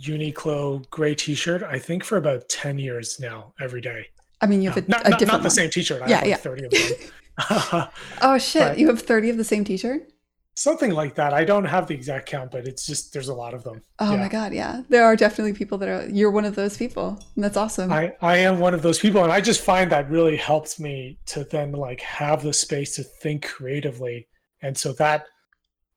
[0.01, 1.63] Uniqlo gray T-shirt.
[1.63, 4.07] I think for about ten years now, every day.
[4.41, 5.49] I mean, you have a, not, a not, different not the one.
[5.51, 6.01] same t-shirt.
[6.01, 6.35] I Yeah, have like yeah.
[6.37, 7.87] 30 of them.
[8.21, 8.77] Oh shit!
[8.77, 10.09] You have thirty of the same T-shirt.
[10.57, 11.33] Something like that.
[11.33, 13.81] I don't have the exact count, but it's just there's a lot of them.
[13.99, 14.17] Oh Yeah.
[14.21, 14.83] my god, yeah.
[14.87, 16.07] There are definitely people that are.
[16.07, 17.19] You're one of those people.
[17.35, 17.91] And that's awesome.
[17.91, 21.17] I, I am one of those people and I just find that really helps me
[21.25, 24.27] to then like have the space to think creatively.
[24.61, 25.25] And so that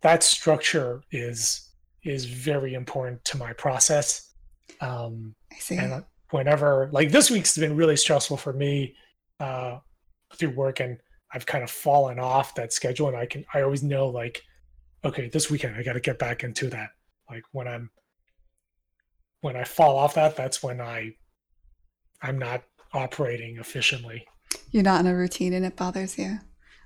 [0.03, 1.71] that structure is
[2.05, 4.33] is very important to my process.
[4.81, 5.77] Um I see.
[5.77, 8.95] and whenever like this week's been really stressful for me
[9.41, 9.79] uh
[10.37, 10.99] through work and
[11.33, 14.43] I've kind of fallen off that schedule and I can I always know like
[15.05, 16.91] okay this weekend I got to get back into that
[17.31, 17.91] like when I'm
[19.41, 21.15] when I fall off that that's when I
[22.23, 24.25] I'm not operating efficiently
[24.71, 26.39] You're not in a routine, and it bothers you.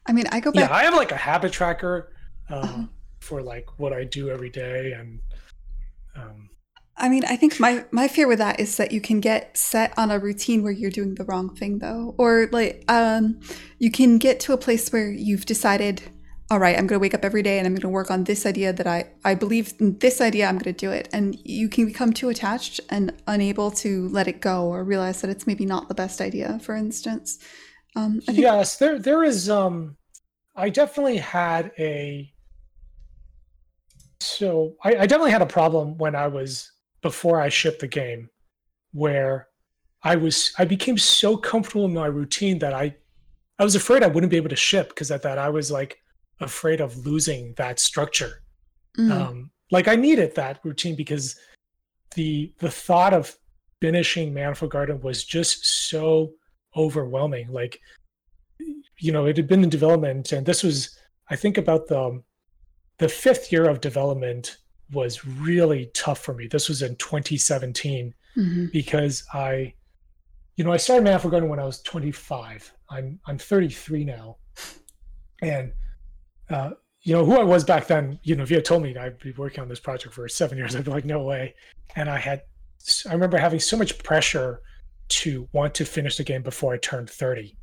[0.06, 0.70] I mean, I go yeah back.
[0.72, 2.12] I have like a habit tracker
[2.50, 2.82] uh, Uh-huh.
[3.22, 5.20] For like what I do every day and
[6.16, 6.50] um
[6.96, 9.96] I mean, I think my my fear with that is that you can get set
[9.96, 13.40] on a routine where you're doing the wrong thing, though, or like um,
[13.78, 16.02] you can get to a place where you've decided,
[16.50, 18.24] all right, I'm going to wake up every day and I'm going to work on
[18.24, 20.46] this idea that I I believe in this idea.
[20.46, 24.28] I'm going to do it, and you can become too attached and unable to let
[24.28, 26.58] it go or realize that it's maybe not the best idea.
[26.62, 27.38] For instance,
[27.96, 29.96] um, I think yes there there is um
[30.56, 32.31] i definitely had a
[34.22, 36.70] so I, I definitely had a problem when i was
[37.02, 38.28] before i shipped the game
[38.92, 39.48] where
[40.02, 42.94] i was i became so comfortable in my routine that i
[43.58, 45.98] i was afraid i wouldn't be able to ship because I thought i was like
[46.40, 48.42] afraid of losing that structure
[48.98, 51.34] mm, um, like I needed that routine because
[52.14, 53.34] the the thought of
[53.80, 56.34] finishing Manifold Garden was just so
[56.76, 57.50] overwhelming.
[57.50, 57.80] Like,
[59.00, 60.96] you know, it had been in development, and this was
[61.30, 62.22] I think about the
[63.02, 64.58] the fifth year of development
[64.92, 66.46] was really tough for me.
[66.46, 68.70] This was in 2017 mhm.
[68.70, 69.74] because I,
[70.56, 72.72] you know, I started Manifold Garden when I was 25.
[72.90, 74.36] I'm I'm 33 now,
[75.40, 75.72] and
[76.48, 78.20] uh, you know who I was back then.
[78.22, 80.56] You know, if you had told me I'd be working on this project for seven
[80.56, 81.54] years, I'd be like, no way.
[81.96, 82.42] And I had,
[83.08, 84.60] I remember having so much pressure
[85.08, 87.56] to want to finish the game before I turned 30.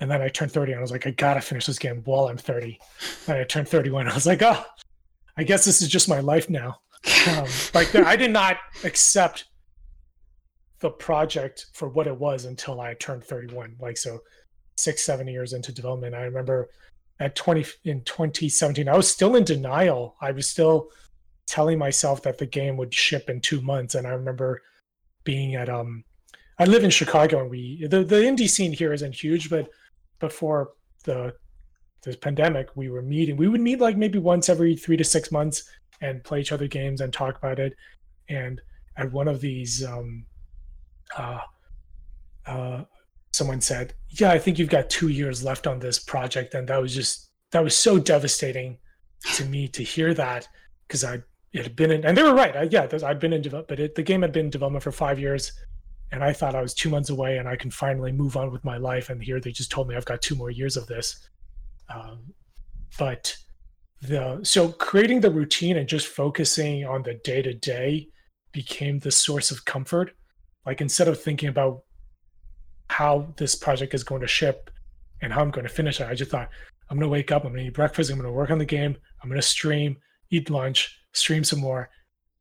[0.00, 2.28] And then I turned 30 and I was like, I gotta finish this game while
[2.28, 2.78] I'm 30.
[3.28, 4.08] And I turned 31.
[4.10, 4.64] I was like, oh,
[5.36, 6.80] I guess this is just my life now.
[7.28, 9.44] Um, like I did not accept
[10.80, 13.76] the project for what it was until I turned 31.
[13.78, 14.20] Like so,
[14.76, 16.14] six, seven years into development.
[16.14, 16.70] I remember
[17.20, 20.16] at 20 in 2017, I was still in denial.
[20.20, 20.88] I was still
[21.46, 24.62] telling myself that the game would ship in two months, and I remember
[25.24, 26.04] being at um,
[26.58, 29.68] I live in Chicago, and we the the indie scene here isn't huge, but
[30.20, 30.72] before
[31.04, 31.34] the
[32.02, 33.36] this pandemic, we were meeting.
[33.36, 35.64] We would meet like maybe once every three to six months
[36.00, 37.74] and play each other games and talk about it.
[38.28, 38.60] And
[38.96, 40.24] at one of these, um,
[41.16, 41.40] uh,
[42.46, 42.84] uh,
[43.32, 46.80] someone said, "Yeah, I think you've got two years left on this project," and that
[46.80, 48.78] was just that was so devastating
[49.34, 50.48] to me to hear that
[50.86, 52.56] because I it had been in, and they were right.
[52.56, 54.92] I, yeah, I'd been in development, but it, the game had been in development for
[54.92, 55.52] five years,
[56.12, 58.64] and I thought I was two months away and I can finally move on with
[58.64, 59.10] my life.
[59.10, 61.28] And here they just told me I've got two more years of this.
[61.88, 62.18] Um,
[62.98, 63.36] but
[64.02, 68.08] the so creating the routine and just focusing on the day to day
[68.52, 70.14] became the source of comfort.
[70.66, 71.82] Like instead of thinking about
[72.88, 74.70] how this project is going to ship
[75.22, 76.48] and how I'm going to finish it, I just thought
[76.88, 78.58] I'm going to wake up, I'm going to eat breakfast, I'm going to work on
[78.58, 79.96] the game, I'm going to stream,
[80.30, 81.88] eat lunch, stream some more,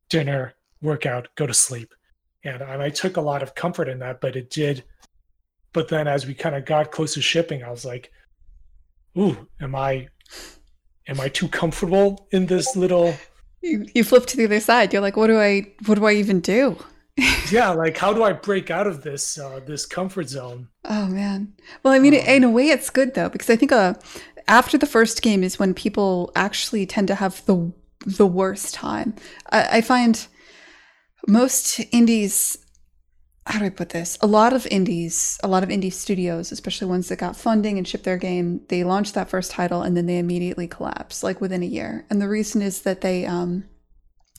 [0.10, 1.94] dinner, workout, go to sleep.
[2.44, 4.84] And, and I took a lot of comfort in that, but it did.
[5.74, 8.12] But then as we kind of got close to shipping, I was like,
[9.18, 10.08] ooh, am I
[11.08, 13.14] am I too comfortable in this little
[13.62, 14.94] You you flip to the other side.
[14.94, 16.78] You're like, what do I what do I even do?
[17.52, 20.70] yeah, like how do I break out of this uh this comfort zone?
[20.86, 21.54] Oh man.
[21.84, 23.96] Well, I mean, Um, in a way, it's good though because I think uh,
[24.48, 27.74] after the first game is when people actually tend to have the
[28.06, 29.14] the worst time.
[29.52, 30.26] I, I find
[31.28, 32.58] most indies.
[33.46, 34.18] How do I put this?
[34.22, 37.88] A lot of indies, a lot of indie studios, especially ones that got funding and
[37.88, 41.64] shipped their game, they launch that first title and then they immediately collapse, like within
[41.64, 42.06] a year.
[42.12, 43.66] And the reason is that they um,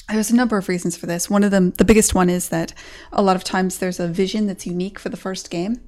[0.09, 1.29] there's a number of reasons for this.
[1.31, 2.73] One of them, the biggest one, is that
[3.13, 5.81] a lot of times there's a vision that's unique for the first game,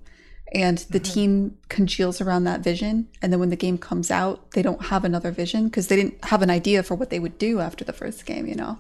[0.55, 1.15] and the Mhm.
[1.15, 3.09] team congeals around that vision.
[3.21, 6.25] And then when the game comes out, they don't have another vision because they didn't
[6.27, 8.79] have an idea for what they would do after the first game, you know?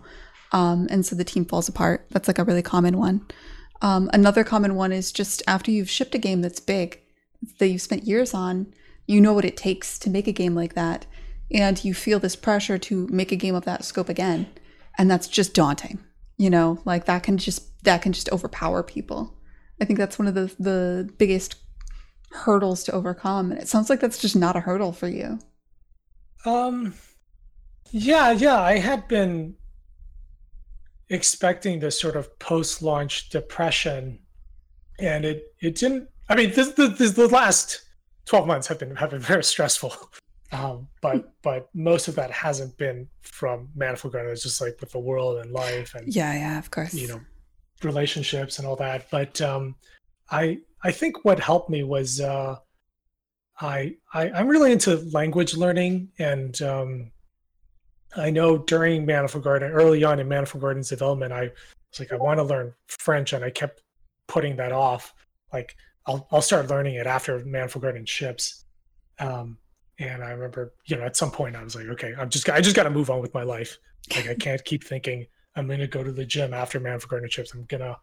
[0.52, 2.06] Um, and so the team falls apart.
[2.10, 3.26] That's like a really common one.
[3.80, 7.00] Um, another common one is just after you've shipped a game that's big,
[7.58, 8.72] that you've spent years on,
[9.06, 11.06] you know what it takes to make a game like that.
[11.50, 14.46] And you feel this pressure to make a game of that scope again
[14.98, 15.98] and that's just daunting
[16.36, 19.34] you know like that can just that can just overpower people
[19.80, 21.56] i think that's one of the the biggest
[22.32, 23.52] hurdles to overcome.
[23.52, 25.38] And it sounds like that's just not a hurdle for you.
[26.44, 26.94] Um,
[27.90, 29.56] yeah, yeah, I had been
[31.08, 34.18] expecting this sort of post-launch depression,
[34.98, 36.08] and it it didn't.
[36.28, 37.82] I mean, this, this the last
[38.26, 39.94] twelve months have been have been very stressful,
[40.52, 44.32] um, but but most of that hasn't been from Manifold Garden.
[44.32, 47.20] It's just like with the world and life and yeah, yeah, of course, you know,
[47.82, 49.10] relationships and all that.
[49.10, 49.76] But um,
[50.30, 52.56] I I think what helped me was uh,
[53.60, 57.12] I, I am really into language learning, and um,
[58.16, 61.42] I know during Manifold Garden, early on in Manifold Garden's development, I
[61.90, 63.82] was like, I want to learn French, and I kept
[64.26, 65.14] putting that off.
[65.52, 68.64] Like, I'll I'll start learning it after Manifold Garden ships.
[69.18, 69.58] Um,
[69.98, 72.60] and I remember, you know, at some point, I was like, okay, I'm just I
[72.60, 73.78] just got to move on with my life.
[74.14, 77.54] Like, I can't keep thinking I'm to go to the gym after Manifold Garden ships.
[77.54, 77.96] I'm gonna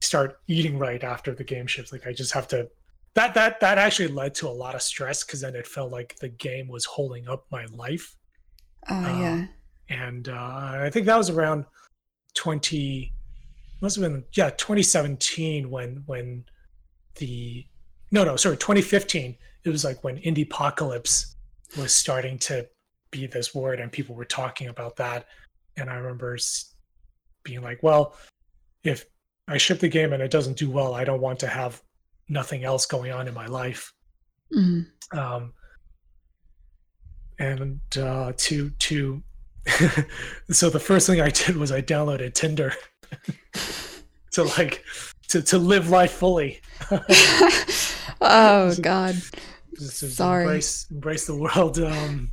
[0.00, 1.92] start eating right after the game ships.
[1.92, 2.68] Like, I just have to
[3.14, 6.16] that that that actually led to a lot of stress because then it felt like
[6.20, 8.16] the game was holding up my life.
[8.88, 9.46] Oh uh, yeah.
[9.88, 11.64] And uh, I think that was around
[12.34, 13.12] twenty.
[13.80, 16.44] Must have been yeah 2017 when when
[17.16, 17.64] the
[18.10, 21.36] no no sorry 2015 it was like when indie apocalypse
[21.78, 22.66] was starting to
[23.12, 25.26] be this word and people were talking about that
[25.76, 26.36] and i remember
[27.44, 28.16] being like well
[28.82, 29.06] if
[29.46, 31.80] i ship the game and it doesn't do well i don't want to have
[32.28, 33.92] nothing else going on in my life.
[34.54, 35.18] Mm-hmm.
[35.18, 35.52] Um,
[37.38, 39.22] and uh, to to
[40.50, 42.72] so the first thing I did was I downloaded Tinder
[44.32, 44.84] to like
[45.28, 46.60] to to live life fully.
[48.20, 49.14] oh God,
[49.74, 50.44] just, just sorry.
[50.44, 51.78] Embrace embrace the world.
[51.78, 52.30] Um,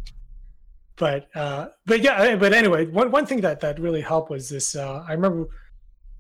[0.98, 4.76] but uh, but yeah, but anyway, one one thing that that really helped was this.
[4.76, 5.48] Uh, I remember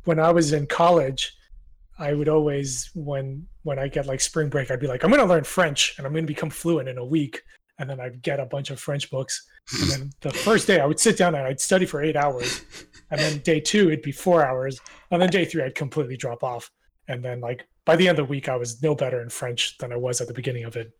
[0.03, 1.35] when I was in college,
[1.97, 5.21] I would always when when I get like spring break, I'd be like, I'm going
[5.21, 7.41] to learn French and I'm going to become fluent in a week.
[7.77, 9.45] And then I'd get a bunch of French books.
[9.81, 12.61] And then the first day I would sit down and I'd study for eight hours.
[13.11, 14.79] And then day two, it'd be four hours.
[15.11, 16.71] And then day three, I'd completely drop off.
[17.07, 19.77] And then like by the end of the week, I was no better in French
[19.77, 20.91] than I was at the beginning of it.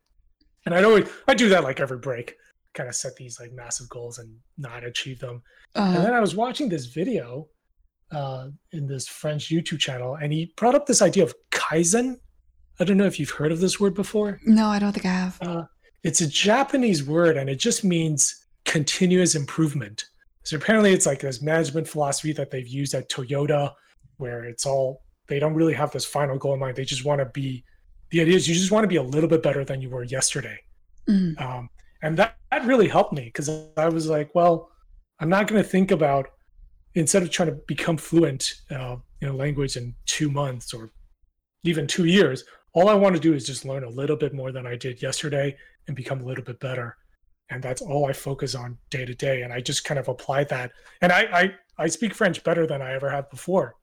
[0.65, 2.35] And I'd always, I do that like every break,
[2.73, 5.41] kind of set these like massive goals and not achieve them.
[5.75, 5.95] Uh-huh.
[5.95, 7.47] And then I was watching this video
[8.11, 12.17] uh, in this French YouTube channel, and he brought up this idea of kaizen.
[12.79, 14.39] I don't know if you've heard of this word before.
[14.45, 15.37] No, I don't think I have.
[15.41, 15.63] Uh,
[16.05, 20.05] it's a Japanese word, and it just means continuous improvement.
[20.43, 23.73] So apparently, it's like this management philosophy that they've used at Toyota,
[24.17, 26.77] where it's all they don't really have this final goal in mind.
[26.77, 27.65] They just want to be.
[28.11, 30.03] The idea is you just want to be a little bit better than you were
[30.03, 30.59] yesterday,
[31.09, 31.41] mm.
[31.41, 31.69] um,
[32.03, 34.69] and that that really helped me because I was like, well,
[35.19, 36.27] I'm not going to think about
[36.93, 40.91] instead of trying to become fluent uh, in a language in two months or
[41.63, 42.43] even two years,
[42.73, 45.01] all I want to do is just learn a little bit more than I did
[45.01, 45.57] yesterday
[45.87, 46.97] and become a little bit better.
[47.49, 49.43] And that's all I focus on day to day.
[49.43, 50.71] And I just kind of apply that.
[51.01, 53.75] And I I, I speak French better than I ever have before,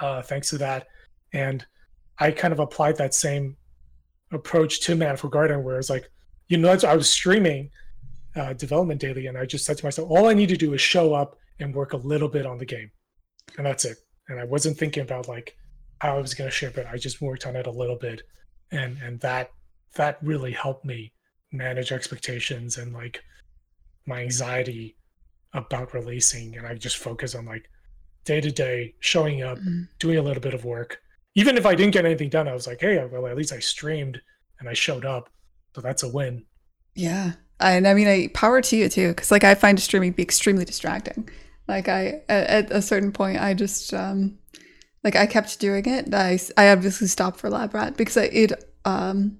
[0.00, 0.88] uh, thanks to that.
[1.32, 1.64] And
[2.18, 3.56] I kind of applied that same
[4.32, 6.10] approach to Manifold Garden, where it's like,
[6.48, 7.70] you know, I was streaming
[8.36, 10.80] uh, development daily, and I just said to myself, all I need to do is
[10.80, 12.90] show up and work a little bit on the game,
[13.56, 13.98] and that's it.
[14.28, 15.56] And I wasn't thinking about like
[16.00, 16.86] how I was going to ship it.
[16.90, 18.22] I just worked on it a little bit,
[18.70, 19.50] and and that
[19.94, 21.12] that really helped me
[21.52, 23.22] manage expectations and like
[24.06, 24.96] my anxiety
[25.52, 26.56] about releasing.
[26.56, 27.68] And I just focus on like
[28.24, 29.82] day to day showing up, mm-hmm.
[29.98, 31.00] doing a little bit of work.
[31.34, 33.60] Even if I didn't get anything done, I was like, hey, well, at least I
[33.60, 34.20] streamed
[34.58, 35.30] and I showed up,
[35.74, 36.44] so that's a win.
[36.94, 40.22] Yeah, and I mean, I power to you too, because like I find streaming be
[40.22, 41.28] extremely distracting.
[41.68, 44.38] Like I at, a certain point, I just um,
[45.04, 46.12] like I kept doing it.
[46.12, 48.52] I I obviously stopped for Lab Rat because I, it
[48.84, 49.38] um.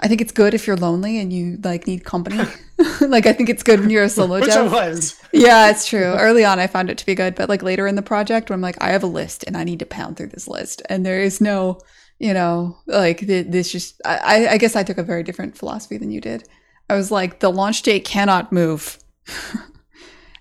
[0.00, 2.38] I think it's good if you're lonely and you like need company.
[3.00, 4.70] like I think it's good when you're a solo Which dev.
[4.72, 5.20] was.
[5.32, 6.14] Yeah, it's true.
[6.14, 8.56] Early on I found it to be good, but like later in the project when
[8.56, 11.06] I'm like I have a list and I need to pound through this list and
[11.06, 11.78] there is no,
[12.18, 16.10] you know, like this just I I guess I took a very different philosophy than
[16.10, 16.48] you did.
[16.90, 18.98] I was like the launch date cannot move.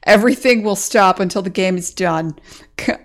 [0.05, 2.37] Everything will stop until the game is done.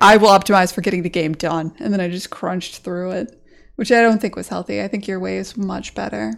[0.01, 1.73] I will optimize for getting the game done.
[1.79, 3.38] And then I just crunched through it,
[3.79, 4.83] which I don't think was healthy.
[4.83, 6.33] I think your way is much better.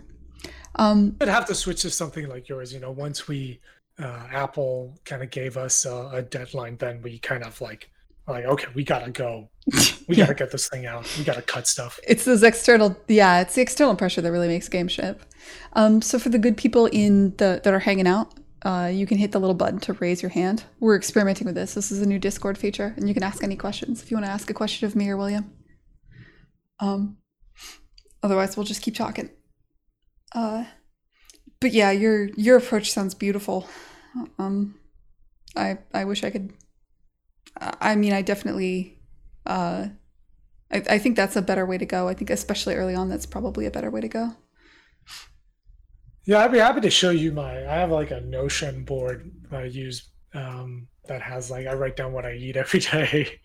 [0.75, 2.71] Um, I'd have to switch to something like yours.
[2.71, 3.61] You know, once we,
[3.99, 7.91] uh, Apple kind of gave us a, a deadline, then we kind of like,
[8.29, 9.49] like, okay, we gotta go.
[9.67, 9.79] We
[10.17, 10.25] yeah.
[10.27, 11.11] gotta get this thing out.
[11.17, 11.99] We gotta cut stuff.
[12.07, 15.23] It's those external, yeah, it's the external pressure that really makes game ship.
[15.73, 18.35] Um, so for the good people in the that are hanging out,
[18.67, 20.65] uh, you can hit the little button to raise your hand.
[20.79, 21.73] We're experimenting with this.
[21.73, 24.27] This is a new Discord feature, and you can ask any questions if you want
[24.27, 25.51] to ask a question of me or William.
[26.81, 27.17] Um,
[28.23, 29.31] Otherwise, we'll just keep talking.
[30.35, 30.65] Uh,
[31.61, 33.69] but yeah, your your approach sounds beautiful.
[34.39, 34.79] Um,
[35.57, 36.53] I I wish I could.
[37.59, 38.99] I mean, I definitely.
[39.47, 39.89] Uh,
[40.71, 42.09] I I think that's a better way to go.
[42.09, 44.37] I think especially early on, that's probably a better way to go.
[46.27, 47.67] Yeah, I'd be happy to show you my.
[47.67, 51.97] I have like a Notion board that I use um, that has like I write
[51.97, 53.41] down what I eat every day.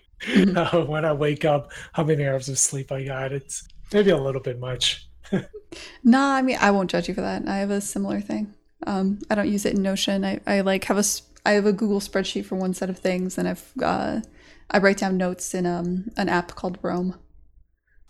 [0.55, 3.31] Uh, when I wake up, how many hours of sleep I got.
[3.31, 5.07] It's maybe a little bit much.
[6.03, 7.47] nah, I mean I won't judge you for that.
[7.47, 8.53] I have a similar thing.
[8.87, 10.23] Um, I don't use it in Notion.
[10.25, 11.03] I, I like have a
[11.45, 14.21] I have a Google spreadsheet for one set of things, and I've uh,
[14.69, 17.19] I write down notes in um an app called Roam.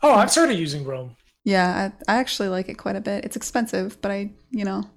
[0.01, 1.15] Oh, I've started using Roam.
[1.43, 3.25] Yeah, I, I actually like it quite a bit.
[3.25, 4.89] It's expensive, but I you know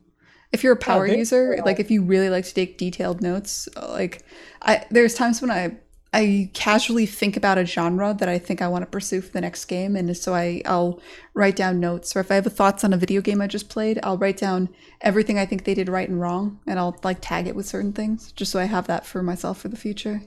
[0.53, 3.69] if you're a power yeah, user, like if you really like to take detailed notes,
[3.77, 4.23] like
[4.63, 5.77] I there's times when I
[6.13, 9.43] I casually think about a genre that I think I want to pursue for the
[9.43, 11.01] next game, and so I I'll
[11.35, 12.17] write down notes.
[12.17, 14.71] Or if I have thoughts on a video game I just played, I'll write down
[15.03, 17.93] everything I think they did right and wrong, and I'll like tag it with certain
[17.93, 20.23] things, just so I have that for myself for the future.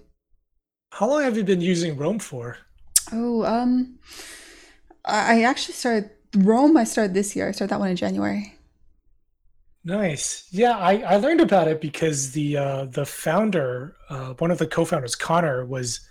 [0.92, 2.58] How long have you been using Roam for?
[3.12, 3.98] Oh, um,
[5.04, 6.78] I actually started Roam.
[6.78, 7.48] I started this year.
[7.48, 8.56] I started that one in January.
[9.84, 10.48] Nice.
[10.52, 14.68] Yeah, I, I learned about it because the uh, the founder, uh, one of the
[14.68, 16.02] co-founders, Conor, was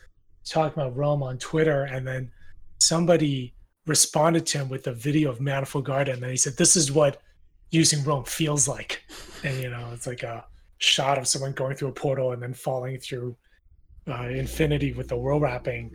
[0.44, 2.32] talking about Roam on Twitter, and then
[2.78, 3.54] somebody
[3.86, 7.22] responded to him with a video of Manifold Garden, and he said, "This is what
[7.70, 9.04] using Roam feels like,"
[9.44, 10.44] and you know, it's like a
[10.78, 13.36] shot of someone going through a portal and then falling through
[14.08, 15.92] uh, infinity with the world wrapping,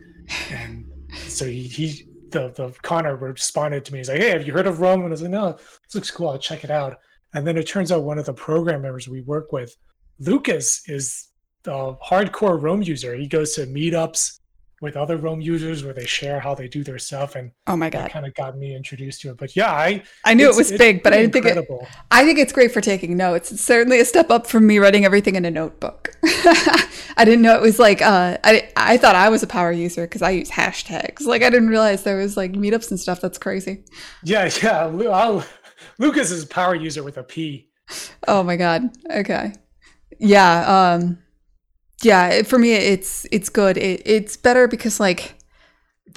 [0.50, 0.86] and
[1.28, 3.98] so he, he the the Conor responded to me.
[3.98, 6.10] He's like, "Hey, have you heard of Roam?" And I was like, "No, this looks
[6.10, 6.30] cool.
[6.30, 7.00] I'll check it out."
[7.36, 9.76] And then it turns out one of the program members we work with,
[10.18, 11.28] Lucas, is
[11.66, 13.14] a hardcore Roam user.
[13.14, 14.40] He goes to meetups
[14.80, 17.90] with other Roam users where they share how they do their stuff, and oh my
[17.90, 19.36] god, kind of got me introduced to it.
[19.36, 21.80] But yeah, I I knew it was big, but I didn't incredible.
[21.80, 21.96] think it.
[22.10, 23.52] I think it's great for taking notes.
[23.52, 26.16] It's certainly a step up from me writing everything in a notebook.
[26.24, 30.06] I didn't know it was like uh, I I thought I was a power user
[30.06, 31.26] because I use hashtags.
[31.26, 33.20] Like I didn't realize there was like meetups and stuff.
[33.20, 33.84] That's crazy.
[34.22, 34.86] Yeah, yeah.
[35.12, 35.44] I'll,
[35.98, 37.68] Lucas is a power user with a P.
[38.26, 38.90] Oh my god.
[39.10, 39.52] Okay.
[40.18, 40.94] Yeah.
[40.94, 41.18] Um.
[42.02, 42.42] Yeah.
[42.42, 43.76] For me, it's it's good.
[43.76, 45.34] It, it's better because like.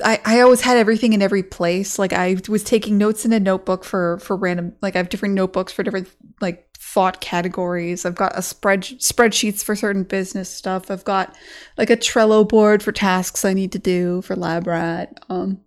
[0.01, 1.99] I, I always had everything in every place.
[1.99, 5.36] Like I was taking notes in a notebook for for random like I have different
[5.36, 6.07] notebooks for different
[6.39, 8.05] like thought categories.
[8.05, 10.89] I've got a spread spreadsheets for certain business stuff.
[10.89, 11.36] I've got
[11.77, 15.19] like a Trello board for tasks I need to do for lab rat.
[15.30, 15.59] Um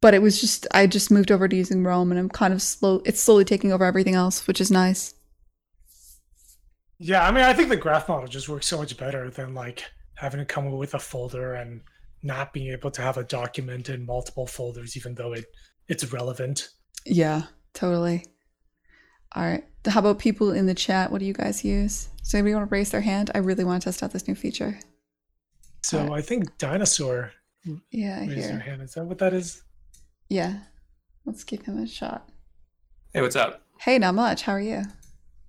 [0.00, 2.62] but it was just I just moved over to using Roam, and I'm kind of
[2.62, 3.02] slow.
[3.04, 5.14] It's slowly taking over everything else, which is nice.
[6.98, 9.84] Yeah, I mean, I think the graph model just works so much better than like
[10.14, 11.80] having to come up with a folder and
[12.22, 15.46] not being able to have a document in multiple folders, even though it
[15.86, 16.70] it's relevant.
[17.06, 17.42] Yeah,
[17.74, 18.24] totally.
[19.34, 19.64] All right.
[19.86, 21.10] How about people in the chat?
[21.10, 22.08] What do you guys use?
[22.22, 23.30] Does anybody want to raise their hand?
[23.34, 24.78] I really want to test out this new feature.
[25.82, 26.18] So right.
[26.18, 27.32] I think dinosaur.
[27.90, 28.82] Yeah, raise their hand.
[28.82, 29.62] Is that what that is?
[30.28, 30.58] Yeah.
[31.24, 32.28] Let's give him a shot.
[33.14, 33.62] Hey, what's up?
[33.78, 34.42] Hey, not much.
[34.42, 34.82] How are you?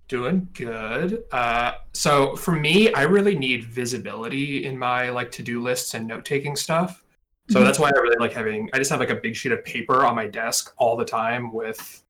[0.07, 1.23] Doing good.
[1.31, 6.55] Uh, so for me, I really need visibility in my like to-do lists and note-taking
[6.55, 7.03] stuff.
[7.49, 7.65] So mm-hmm.
[7.65, 8.69] that's why I really like having.
[8.73, 11.51] I just have like a big sheet of paper on my desk all the time
[11.51, 12.03] with,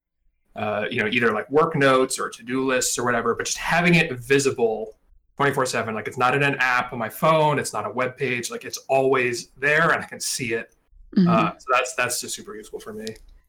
[0.55, 3.36] uh, you know, either like work notes or to-do lists or whatever.
[3.36, 4.97] But just having it visible
[5.39, 7.57] 24/7, like it's not in an app on my phone.
[7.59, 8.51] It's not a web page.
[8.51, 10.76] Like it's always there, and I can see it
[11.18, 11.28] Mm-hmm.
[11.28, 13.05] Uh, so that's that's just super useful for me.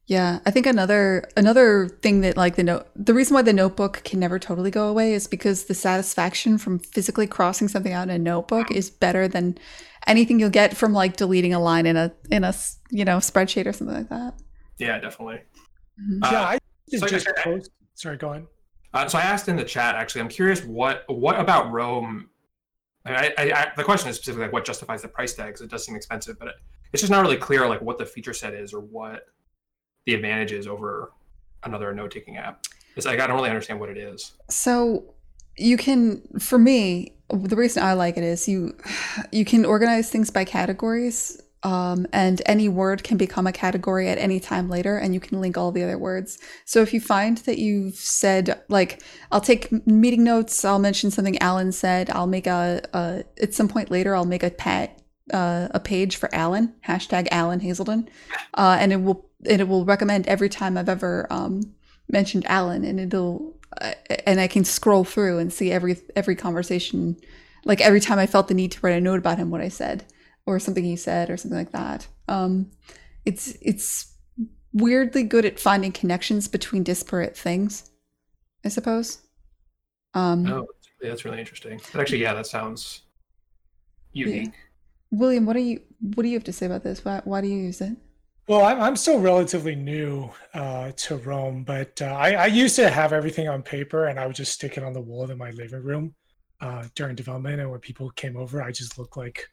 [0.06, 4.02] Yeah, I think another another thing that like the note the reason why the notebook
[4.04, 8.10] can never totally go away is because the satisfaction from physically crossing something out in
[8.10, 9.56] a notebook is better than
[10.06, 12.54] anything you'll get from like deleting a line in a in a
[12.90, 14.34] you know spreadsheet or something like that.
[14.78, 15.42] Yeah, definitely.
[16.00, 16.24] Mm-hmm.
[16.24, 16.58] Uh, yeah, I
[16.88, 17.70] so just I, post.
[17.94, 18.46] Sorry, go on.
[18.92, 19.94] Uh, so I asked in the chat.
[19.94, 22.30] Actually, I'm curious what what about Roam
[23.04, 25.70] I, I, I, the question is specifically like what justifies the price tag because it
[25.70, 26.54] does seem expensive, but it,
[26.92, 29.26] it's just not really clear like what the feature set is or what
[30.06, 31.12] the advantage is over
[31.62, 32.64] another note taking app.
[32.96, 34.32] It's like I don't really understand what it is.
[34.48, 35.14] So
[35.56, 38.76] you can for me the reason I like it is you
[39.32, 44.16] you can organize things by categories um, and any word can become a category at
[44.16, 47.38] any time later and you can link all the other words so if you find
[47.38, 52.46] that you've said like i'll take meeting notes i'll mention something alan said i'll make
[52.46, 54.99] a, a at some point later i'll make a pet
[55.30, 58.08] uh, a page for Alan, hashtag Alan Hazelden,
[58.54, 61.62] uh, and it will it will recommend every time I've ever um,
[62.08, 63.92] mentioned Alan, and it'll uh,
[64.26, 67.16] and I can scroll through and see every every conversation,
[67.64, 69.68] like every time I felt the need to write a note about him, what I
[69.68, 70.04] said,
[70.46, 72.06] or something he said, or something like that.
[72.28, 72.70] Um,
[73.24, 74.14] it's it's
[74.72, 77.90] weirdly good at finding connections between disparate things.
[78.64, 79.18] I suppose.
[80.14, 80.66] Um, Oh,
[81.00, 81.80] that's really interesting.
[81.92, 83.02] But actually, yeah, that sounds
[84.12, 84.52] unique.
[85.10, 87.04] William, what do you what do you have to say about this?
[87.04, 87.96] Why why do you use it?
[88.50, 92.90] Well, I'm, I'm still relatively new uh, to Roam, but uh, I, I used to
[92.90, 95.50] have everything on paper and I would just stick it on the wall in my
[95.52, 96.14] living room
[96.60, 97.60] uh, during development.
[97.60, 99.48] And when people came over, I just looked like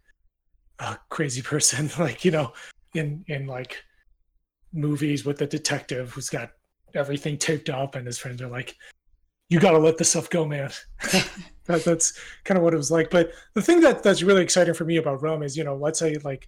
[0.79, 2.53] a crazy person, like, you know,
[2.95, 3.77] in, in like
[4.73, 6.53] movies with the detective who's got
[6.95, 8.75] everything taped up and his friends are like,
[9.49, 10.71] you got to let this stuff go, man.
[11.67, 12.13] that, that's
[12.43, 13.09] kind of what it was like.
[13.09, 15.99] But the thing that that's really exciting for me about Roam is, you know, let's
[15.99, 16.47] say like,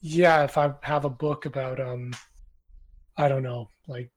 [0.00, 2.12] yeah, if I have a book about um
[3.16, 4.10] I don't know, like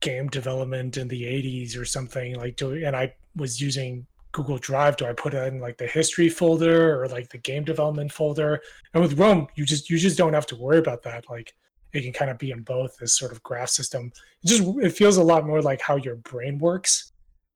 [0.00, 4.96] game development in the 80s or something like do and I was using Google Drive,
[4.96, 8.60] do I put it in like the history folder or like the game development folder?
[8.94, 11.28] And with Roam, you just you just don't have to worry about that.
[11.30, 11.54] Like
[11.92, 14.12] it can kind of be in both this sort of graph system.
[14.42, 17.12] It just it feels a lot more like how your brain works.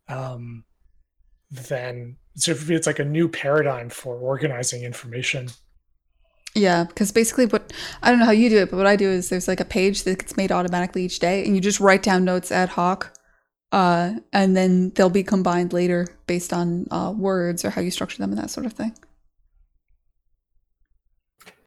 [0.08, 0.64] Um
[1.50, 5.48] than so it's like a new paradigm for organizing information.
[6.54, 7.72] Yeah, because basically what
[8.02, 9.64] I don't know how you do it, but what I do is there's like a
[9.64, 13.12] page that gets made automatically each day, and you just write down notes ad hoc,
[13.72, 18.18] uh, and then they'll be combined later based on uh, words or how you structure
[18.18, 18.94] them and that sort of thing.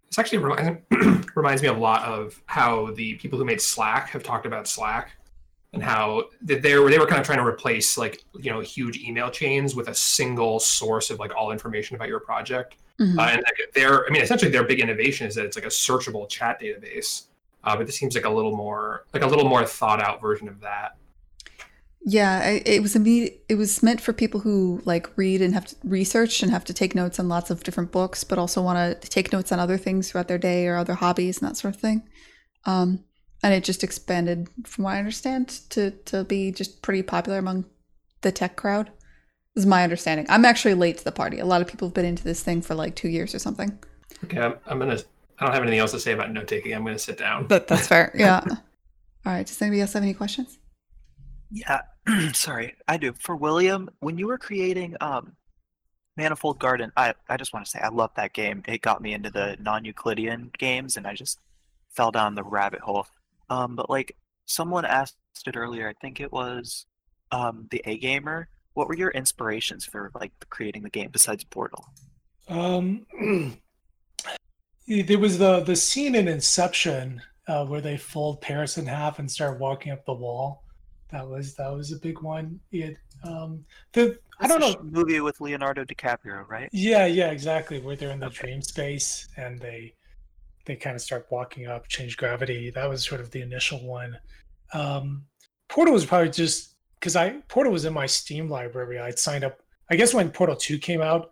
[0.07, 4.23] This actually reminds reminds me a lot of how the people who made Slack have
[4.23, 5.11] talked about Slack
[5.73, 8.97] and how they were they were kind of trying to replace like you know huge
[8.99, 12.77] email chains with a single source of like all information about your project.
[12.99, 13.17] Mhm.
[13.17, 15.69] Uh, and like, their, I mean, essentially their big innovation is that it's like a
[15.69, 17.27] searchable chat database.
[17.63, 20.49] Uh, but this seems like a little more, like a little more thought out version
[20.49, 20.97] of that.
[22.05, 23.43] Yeah, I- it was immediate.
[23.47, 26.73] It was meant for people who like read and have to research and have to
[26.73, 29.77] take notes on lots of different books, but also want to take notes on other
[29.77, 32.03] things throughout their day or other hobbies and that sort of thing.
[32.65, 33.03] Um,
[33.41, 37.65] and it just expanded, from what I understand, to to be just pretty popular among
[38.21, 38.91] the tech crowd.
[39.55, 40.25] Is my understanding.
[40.29, 41.39] I'm actually late to the party.
[41.39, 43.77] A lot of people have been into this thing for like two years or something.
[44.25, 44.99] Okay, I'm, I'm gonna.
[45.39, 46.73] I don't have anything else to say about note taking.
[46.73, 47.47] I'm gonna sit down.
[47.47, 48.13] But that's fair.
[48.17, 48.41] Yeah.
[49.25, 49.45] All right.
[49.45, 50.59] Does anybody else have any questions?
[51.51, 51.81] Yeah,
[52.33, 53.13] sorry, I do.
[53.19, 55.33] For William, when you were creating um,
[56.15, 58.63] Manifold Garden, I, I just want to say I love that game.
[58.67, 61.39] It got me into the non-Euclidean games, and I just
[61.95, 63.07] fell down the rabbit hole.
[63.49, 66.85] Um, but like someone asked it earlier, I think it was
[67.31, 68.49] um, the A Gamer.
[68.73, 71.85] What were your inspirations for like creating the game besides Portal?
[72.47, 73.05] Um,
[74.87, 79.29] there was the the scene in Inception uh, where they fold Paris in half and
[79.29, 80.63] start walking up the wall.
[81.11, 82.59] That was that was a big one.
[82.71, 84.79] It um the I don't know.
[84.81, 86.71] movie with Leonardo DiCaprio, right?
[86.71, 87.81] Yeah, yeah, exactly.
[87.81, 88.47] Where they're in the Okay.
[88.47, 89.95] dream space and they
[90.69, 92.69] they kind of start walking up, change gravity.
[92.69, 94.17] That was sort of the initial one.
[94.73, 95.25] Um,
[95.67, 98.99] Portal was probably just because I Portal was in my Steam library.
[98.99, 99.59] I'd signed up.
[99.89, 101.31] I guess when Portal Two came out,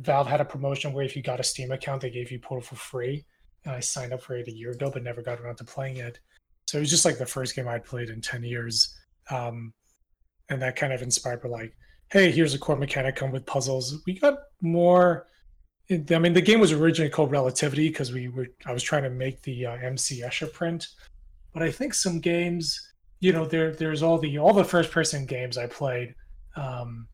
[0.00, 2.66] Valve had a promotion where if you got a Steam account, they gave you Portal
[2.66, 3.24] for free.
[3.64, 5.98] And I signed up for it a year ago, but never got around to playing
[5.98, 6.18] it.
[6.66, 8.96] So it was just like the first game I'd played in ten years.
[9.30, 9.72] Um,
[10.48, 11.76] and that kind of inspired me, like,
[12.10, 14.02] hey, here's a core mechanic come with puzzles.
[14.06, 15.26] We got more.
[15.90, 18.46] I mean, the game was originally called Relativity because we were.
[18.64, 20.86] I was trying to make the uh, MC Escher print,
[21.52, 25.26] but I think some games, you know, there there's all the all the first person
[25.26, 26.14] games I played.
[26.54, 27.08] Um,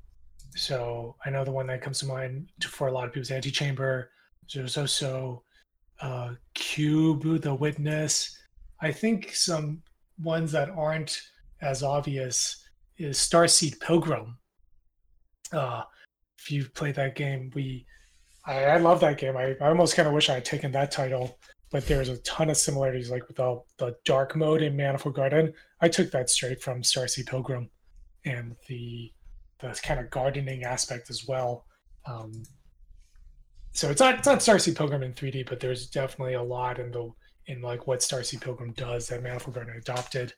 [0.55, 3.31] so I know the one that comes to mind for a lot of people is
[3.31, 4.11] Antichamber.
[4.53, 5.43] There's also
[6.01, 8.39] uh, Cube, The Witness.
[8.81, 9.83] I think some
[10.23, 11.21] ones that aren't
[11.63, 12.65] as obvious
[12.99, 14.39] is Starseed Pilgrim.
[15.53, 15.83] Uh,
[16.39, 17.87] if you've played that game, we
[18.47, 19.37] I, I love that game.
[19.37, 21.39] I, I almost kind of wish I had taken that title,
[21.71, 25.53] but there's a ton of similarities, like with the the dark mode in Manifold Garden.
[25.81, 27.69] I took that straight from Starseed Pilgrim,
[28.25, 29.13] and the
[29.59, 31.65] the kind of gardening aspect as well.
[32.07, 32.45] Um,
[33.73, 36.91] so it's not it's not Starseed Pilgrim in 3D, but there's definitely a lot in
[36.91, 37.11] the
[37.47, 40.33] in like what Starseed Pilgrim does that Manifold Garden adopted.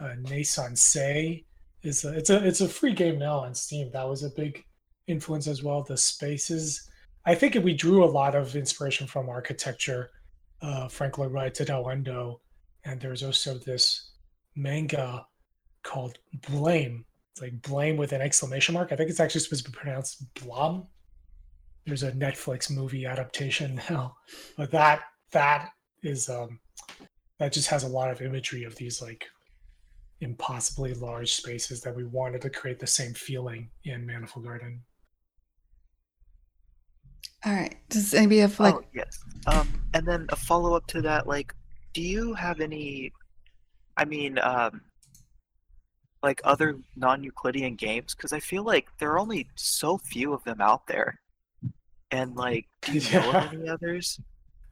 [0.00, 1.44] Uh, NaissanceE
[1.82, 3.90] is a, it's a it's a free game now on Steam.
[3.92, 4.64] That was a big
[5.06, 5.82] influence as well.
[5.82, 6.87] The spaces,
[7.28, 10.12] I think we drew a lot of inspiration from architecture.
[10.62, 12.40] Uh, Frank Lloyd Wright, Tadao Ando,
[12.86, 14.12] and there's also this
[14.56, 15.26] manga
[15.82, 16.16] called
[16.48, 17.04] Blame.
[17.32, 18.92] It's like Blame with an exclamation mark.
[18.92, 20.86] I think it's actually supposed to be pronounced Blom.
[21.84, 24.16] There's a Netflix movie adaptation now,
[24.56, 25.02] but that
[25.32, 25.68] that
[26.02, 26.58] is um
[27.38, 29.26] that just has a lot of imagery of these like
[30.22, 34.80] impossibly large spaces that we wanted to create the same feeling in Manifold Garden.
[37.44, 37.76] All right.
[37.88, 38.74] Does anybody have like?
[38.74, 39.22] oh yes.
[39.46, 41.54] Um, and then a follow up to that, like,
[41.94, 43.12] do you have any
[43.98, 44.80] I mean, um,
[46.22, 48.14] like other non-Euclidean games?
[48.14, 51.20] Because I feel like there are only so few of them out there.
[52.12, 54.20] And like, do you know of any others?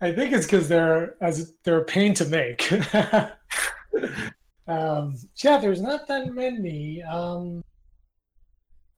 [0.01, 2.73] I think it's because they're as they're a pain to make.
[4.69, 7.03] um, yeah, there's not that many.
[7.03, 7.64] Um,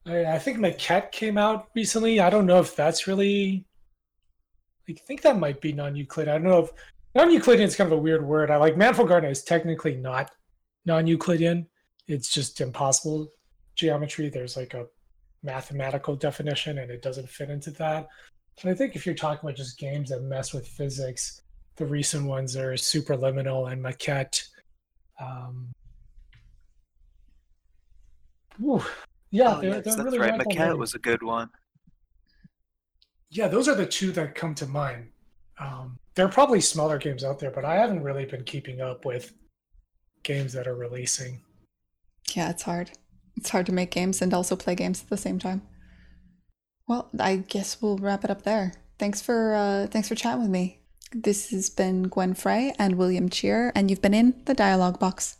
[0.08, 2.20] I, I think Maquette came out recently.
[2.20, 3.64] I don't know if that's really.
[4.88, 6.34] I think that might be non-Euclidean.
[6.34, 6.70] I don't know if
[7.14, 8.50] non-Euclidean is kind of a weird word.
[8.50, 10.30] I like Manifold Garden is technically not
[10.86, 11.66] non-Euclidean.
[12.06, 13.28] It's just impossible
[13.74, 14.30] geometry.
[14.30, 14.86] There's like a
[15.42, 18.08] mathematical definition, and it doesn't fit into that.
[18.62, 21.42] But I think if you're talking about just games that mess with physics,
[21.76, 24.42] the recent ones are Superliminal and Maquette.
[25.20, 25.68] Um,
[28.58, 28.82] whew.
[29.30, 30.30] Yeah, oh, they're, yes, they're that's really right.
[30.30, 30.78] not that Maquette many.
[30.78, 31.50] was a good one.
[33.30, 35.08] Yeah, those are the two that come to mind.
[35.58, 39.04] Um, there are probably smaller games out there, but I haven't really been keeping up
[39.04, 39.32] with
[40.22, 41.40] games that are releasing.
[42.34, 42.90] Yeah, it's hard.
[43.36, 45.62] It's hard to make games and also play games at the same time.
[46.86, 48.72] Well, I guess we'll wrap it up there.
[48.98, 50.80] Thanks for uh, thanks for chatting with me.
[51.12, 55.37] This has been Gwen Frey and William Chyr, and you've been in the dialogue box.